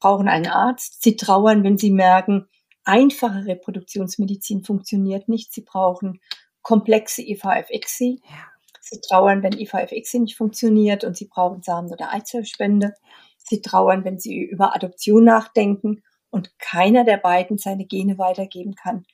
[0.00, 1.02] brauchen einen Arzt.
[1.02, 2.48] Sie trauern, wenn sie merken,
[2.84, 5.52] einfache Reproduktionsmedizin funktioniert nicht.
[5.52, 6.20] Sie brauchen
[6.62, 8.20] komplexe IVF-ICSI.
[8.24, 8.57] Ja.
[8.90, 12.94] Sie trauern, wenn IVF-ICSI nicht funktioniert und sie brauchen Samen- oder Eizellspende.
[13.36, 19.04] Sie trauern, wenn sie über Adoption nachdenken und keiner der beiden seine Gene weitergeben kann.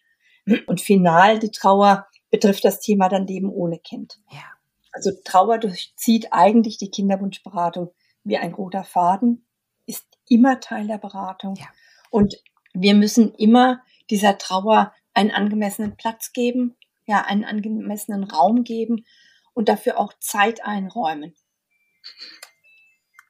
[0.66, 4.20] Und final die Trauer betrifft das Thema dann Leben ohne Kind.
[4.30, 4.42] Ja.
[4.92, 7.90] Also Trauer durchzieht eigentlich die Kinderwunschberatung
[8.22, 9.44] wie ein roter Faden,
[9.86, 11.56] ist immer Teil der Beratung.
[11.56, 11.66] Ja.
[12.10, 12.36] Und
[12.74, 19.04] wir müssen immer dieser Trauer einen angemessenen Platz geben, ja, einen angemessenen Raum geben
[19.54, 21.34] und dafür auch Zeit einräumen.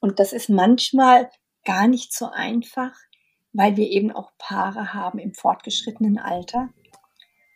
[0.00, 1.30] Und das ist manchmal
[1.64, 2.92] gar nicht so einfach,
[3.52, 6.70] weil wir eben auch Paare haben im fortgeschrittenen Alter,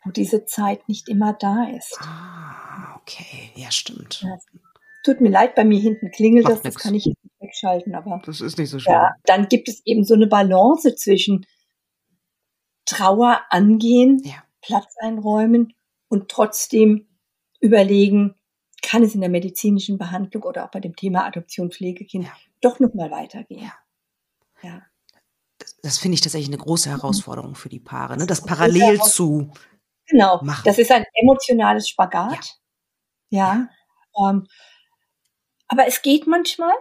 [0.03, 1.97] wo diese Zeit nicht immer da ist.
[2.01, 4.21] Ah, okay, ja, stimmt.
[4.21, 4.37] Ja,
[5.03, 6.75] tut mir leid, bei mir hinten klingelt Macht das, nix.
[6.75, 8.21] das kann ich nicht wegschalten, aber.
[8.25, 8.93] Das ist nicht so schlimm.
[8.93, 11.45] Ja, dann gibt es eben so eine Balance zwischen
[12.85, 14.43] Trauer angehen, ja.
[14.61, 15.73] Platz einräumen
[16.07, 17.07] und trotzdem
[17.59, 18.38] überlegen,
[18.81, 22.31] kann es in der medizinischen Behandlung oder auch bei dem Thema Adoption Pflegekind ja.
[22.61, 23.63] doch nochmal weitergehen.
[23.63, 23.73] Ja.
[24.61, 24.81] ja.
[25.57, 28.25] Das, das finde ich tatsächlich eine große Herausforderung für die Paare, ne?
[28.25, 29.51] das parallel zu
[30.05, 30.41] genau.
[30.43, 30.63] machen.
[30.65, 32.59] Das ist ein emotionales Spagat.
[33.29, 33.67] Ja.
[34.17, 34.29] ja.
[34.29, 34.47] Ähm,
[35.67, 36.73] aber es geht manchmal.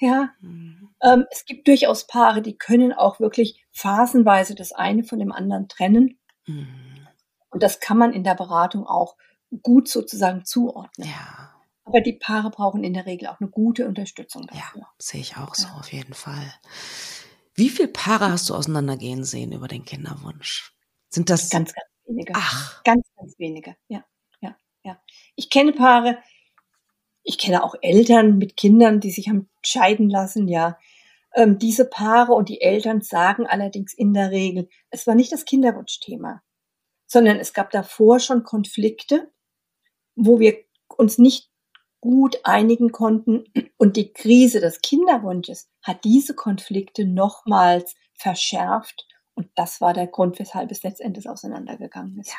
[0.00, 0.34] Ja.
[0.40, 0.94] Mhm.
[1.02, 5.68] Ähm, es gibt durchaus Paare, die können auch wirklich phasenweise das eine von dem anderen
[5.68, 6.18] trennen.
[6.46, 7.06] Mhm.
[7.50, 9.16] Und das kann man in der Beratung auch
[9.62, 11.08] gut sozusagen zuordnen.
[11.08, 11.52] Ja.
[11.84, 14.80] Aber die Paare brauchen in der Regel auch eine gute Unterstützung dafür.
[14.80, 16.52] Ja, sehe ich auch so, auf jeden Fall.
[17.54, 20.74] Wie viele Paare hast du auseinandergehen sehen über den Kinderwunsch?
[21.08, 22.32] Sind das ganz, ganz wenige?
[22.34, 23.76] Ach, ganz, ganz wenige.
[23.88, 24.04] Ja,
[24.40, 25.00] ja, ja.
[25.36, 26.18] Ich kenne Paare,
[27.22, 30.78] ich kenne auch Eltern mit Kindern, die sich haben scheiden lassen, ja.
[31.34, 35.44] Ähm, diese Paare und die Eltern sagen allerdings in der Regel, es war nicht das
[35.44, 36.42] Kinderwunschthema,
[37.06, 39.30] sondern es gab davor schon Konflikte,
[40.16, 40.56] wo wir
[40.96, 41.50] uns nicht
[42.00, 43.44] gut einigen konnten.
[43.76, 49.06] Und die Krise des Kinderwunsches hat diese Konflikte nochmals verschärft.
[49.34, 52.30] Und das war der Grund, weshalb es letztendlich auseinandergegangen ist.
[52.30, 52.38] Ja.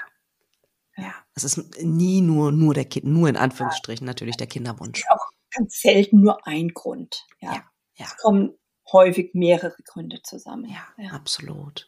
[1.00, 4.10] Ja, es ist nie nur, nur der Kind, nur in Anführungsstrichen ja.
[4.10, 5.04] natürlich der Kinderwunsch.
[5.10, 7.24] auch ganz selten nur ein Grund.
[7.40, 7.64] Ja.
[7.98, 8.06] ja.
[8.06, 8.58] Es kommen
[8.92, 10.70] häufig mehrere Gründe zusammen.
[10.98, 11.86] Ja, absolut.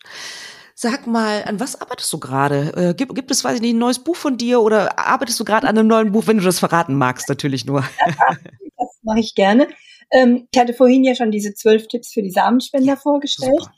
[0.81, 2.71] Sag mal, an was arbeitest du gerade?
[2.77, 5.43] Äh, gibt, gibt es, weiß ich nicht, ein neues Buch von dir oder arbeitest du
[5.43, 7.83] gerade an einem neuen Buch, wenn du das verraten magst, natürlich nur?
[8.77, 9.67] das mache ich gerne.
[10.09, 13.59] Ähm, ich hatte vorhin ja schon diese zwölf Tipps für die Samenspender vorgestellt.
[13.59, 13.73] Super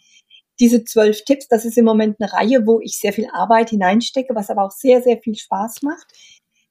[0.59, 4.35] diese zwölf Tipps, das ist im Moment eine Reihe, wo ich sehr viel Arbeit hineinstecke,
[4.35, 6.05] was aber auch sehr, sehr viel Spaß macht.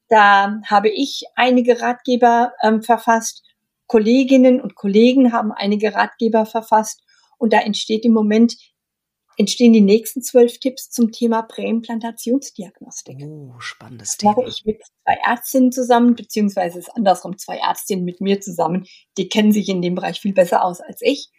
[0.07, 3.43] Da habe ich einige Ratgeber ähm, verfasst,
[3.87, 7.03] Kolleginnen und Kollegen haben einige Ratgeber verfasst
[7.37, 8.55] und da entsteht im Moment
[9.41, 13.17] entstehen die nächsten zwölf Tipps zum Thema Präimplantationsdiagnostik.
[13.23, 14.35] Oh, spannendes Thema.
[14.37, 18.85] mache ich mit zwei Ärztinnen zusammen, beziehungsweise ist andersrum zwei Ärztinnen mit mir zusammen.
[19.17, 21.31] Die kennen sich in dem Bereich viel besser aus als ich.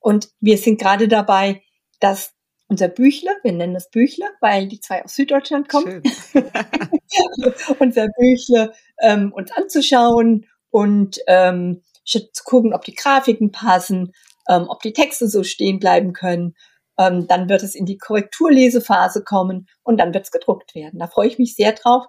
[0.00, 1.62] Und wir sind gerade dabei,
[2.00, 2.32] dass
[2.68, 6.02] unser Büchle, wir nennen das Büchle, weil die zwei aus Süddeutschland kommen,
[7.78, 8.72] unser Büchle
[9.02, 14.12] ähm, uns anzuschauen und ähm, zu gucken, ob die Grafiken passen,
[14.48, 16.54] ähm, ob die Texte so stehen bleiben können.
[16.98, 20.98] Ähm, dann wird es in die Korrekturlesephase kommen und dann wird es gedruckt werden.
[20.98, 22.04] Da freue ich mich sehr drauf,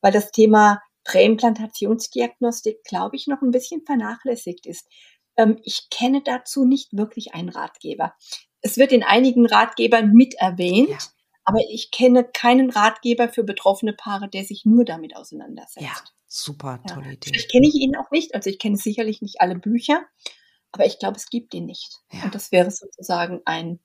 [0.00, 4.88] weil das Thema Präimplantationsdiagnostik, glaube ich, noch ein bisschen vernachlässigt ist.
[5.36, 8.14] Ähm, ich kenne dazu nicht wirklich einen Ratgeber.
[8.60, 10.98] Es wird in einigen Ratgebern mit erwähnt, ja.
[11.44, 15.84] aber ich kenne keinen Ratgeber für betroffene Paare, der sich nur damit auseinandersetzt.
[15.84, 15.94] Ja,
[16.26, 17.12] super, tolle ja.
[17.12, 17.32] Idee.
[17.34, 20.02] Ich kenne ich ihn auch nicht, also ich kenne sicherlich nicht alle Bücher,
[20.72, 21.98] aber ich glaube, es gibt ihn nicht.
[22.10, 22.24] Ja.
[22.24, 23.80] Und das wäre sozusagen ein,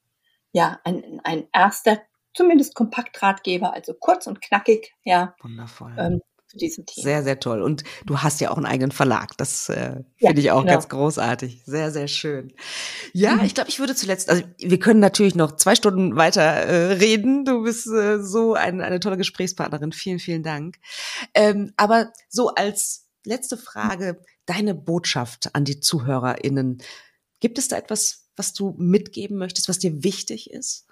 [0.52, 2.02] ja, ein, ein erster,
[2.34, 5.36] zumindest Kompaktratgeber, also kurz und knackig, ja.
[5.42, 5.96] Wundervoll.
[5.98, 7.04] Ähm, zu diesem Thema.
[7.04, 7.62] Sehr, sehr toll.
[7.62, 9.38] Und du hast ja auch einen eigenen Verlag.
[9.38, 10.74] Das äh, ja, finde ich auch genau.
[10.74, 11.62] ganz großartig.
[11.66, 12.54] Sehr, sehr schön.
[13.14, 13.44] Ja, mhm.
[13.46, 17.46] ich glaube, ich würde zuletzt, also wir können natürlich noch zwei Stunden weiter äh, reden.
[17.46, 19.92] Du bist äh, so ein, eine tolle Gesprächspartnerin.
[19.92, 20.78] Vielen, vielen Dank.
[21.36, 26.82] Ähm, aber so als letzte Frage, deine Botschaft an die ZuhörerInnen.
[27.40, 30.88] Gibt es da etwas, was du mitgeben möchtest, was dir wichtig ist?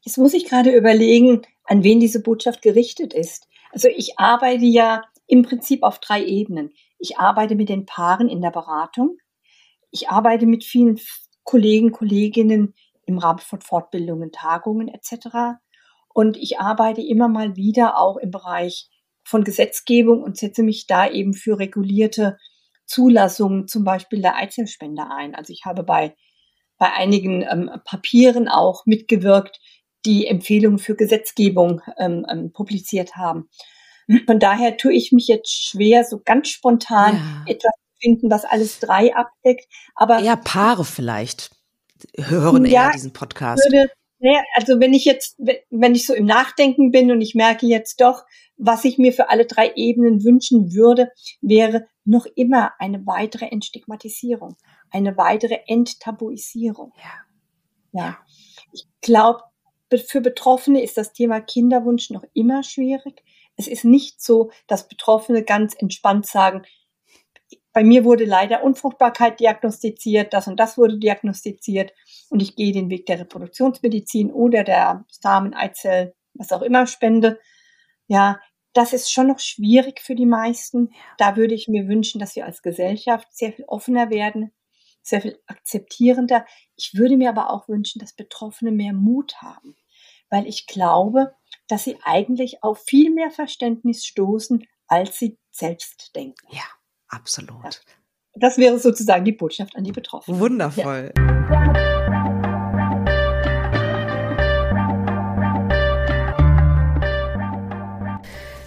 [0.00, 3.48] Jetzt muss ich gerade überlegen, an wen diese Botschaft gerichtet ist.
[3.72, 6.72] Also ich arbeite ja im Prinzip auf drei Ebenen.
[6.98, 9.18] Ich arbeite mit den Paaren in der Beratung.
[9.90, 11.00] ich arbeite mit vielen
[11.42, 12.74] Kollegen, Kolleginnen
[13.06, 15.58] im Rahmen von Fortbildungen, Tagungen etc.
[16.14, 18.88] Und ich arbeite immer mal wieder auch im Bereich
[19.24, 22.38] von Gesetzgebung und setze mich da eben für regulierte
[22.90, 25.34] Zulassungen, zum Beispiel der Eizellspende ein.
[25.36, 26.16] Also ich habe bei,
[26.76, 29.60] bei einigen ähm, Papieren auch mitgewirkt,
[30.04, 33.48] die Empfehlungen für Gesetzgebung ähm, ähm, publiziert haben.
[34.26, 37.52] Von daher tue ich mich jetzt schwer, so ganz spontan ja.
[37.54, 39.66] etwas zu finden, was alles drei abdeckt.
[39.94, 41.50] Aber ja, Paare vielleicht
[42.16, 43.62] hören ja, eher diesen Podcast.
[43.64, 45.40] Würde, naja, also wenn ich jetzt,
[45.70, 48.24] wenn ich so im Nachdenken bin und ich merke jetzt doch,
[48.58, 51.10] was ich mir für alle drei Ebenen wünschen würde,
[51.40, 54.56] wäre noch immer eine weitere Entstigmatisierung,
[54.90, 56.92] eine weitere Enttabuisierung.
[57.92, 58.02] Ja.
[58.02, 58.18] ja.
[58.72, 59.40] Ich glaube,
[60.06, 63.22] für Betroffene ist das Thema Kinderwunsch noch immer schwierig.
[63.56, 66.62] Es ist nicht so, dass Betroffene ganz entspannt sagen,
[67.72, 71.92] bei mir wurde leider Unfruchtbarkeit diagnostiziert, das und das wurde diagnostiziert
[72.28, 77.38] und ich gehe den Weg der Reproduktionsmedizin oder der Samen, Eizell, was auch immer Spende.
[78.08, 78.40] Ja,
[78.72, 80.92] das ist schon noch schwierig für die meisten.
[81.18, 84.52] Da würde ich mir wünschen, dass wir als Gesellschaft sehr viel offener werden,
[85.02, 86.44] sehr viel akzeptierender.
[86.76, 89.76] Ich würde mir aber auch wünschen, dass Betroffene mehr Mut haben,
[90.28, 91.34] weil ich glaube,
[91.68, 96.46] dass sie eigentlich auf viel mehr Verständnis stoßen, als sie selbst denken.
[96.50, 96.62] Ja.
[97.10, 97.62] Absolut.
[97.64, 97.70] Ja.
[98.34, 100.40] Das wäre sozusagen die Botschaft an die Betroffenen.
[100.40, 101.12] Wundervoll.
[101.16, 101.40] Ja.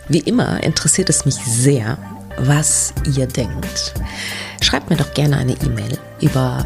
[0.09, 1.97] Wie immer interessiert es mich sehr,
[2.37, 3.93] was ihr denkt.
[4.61, 6.65] Schreibt mir doch gerne eine E-Mail über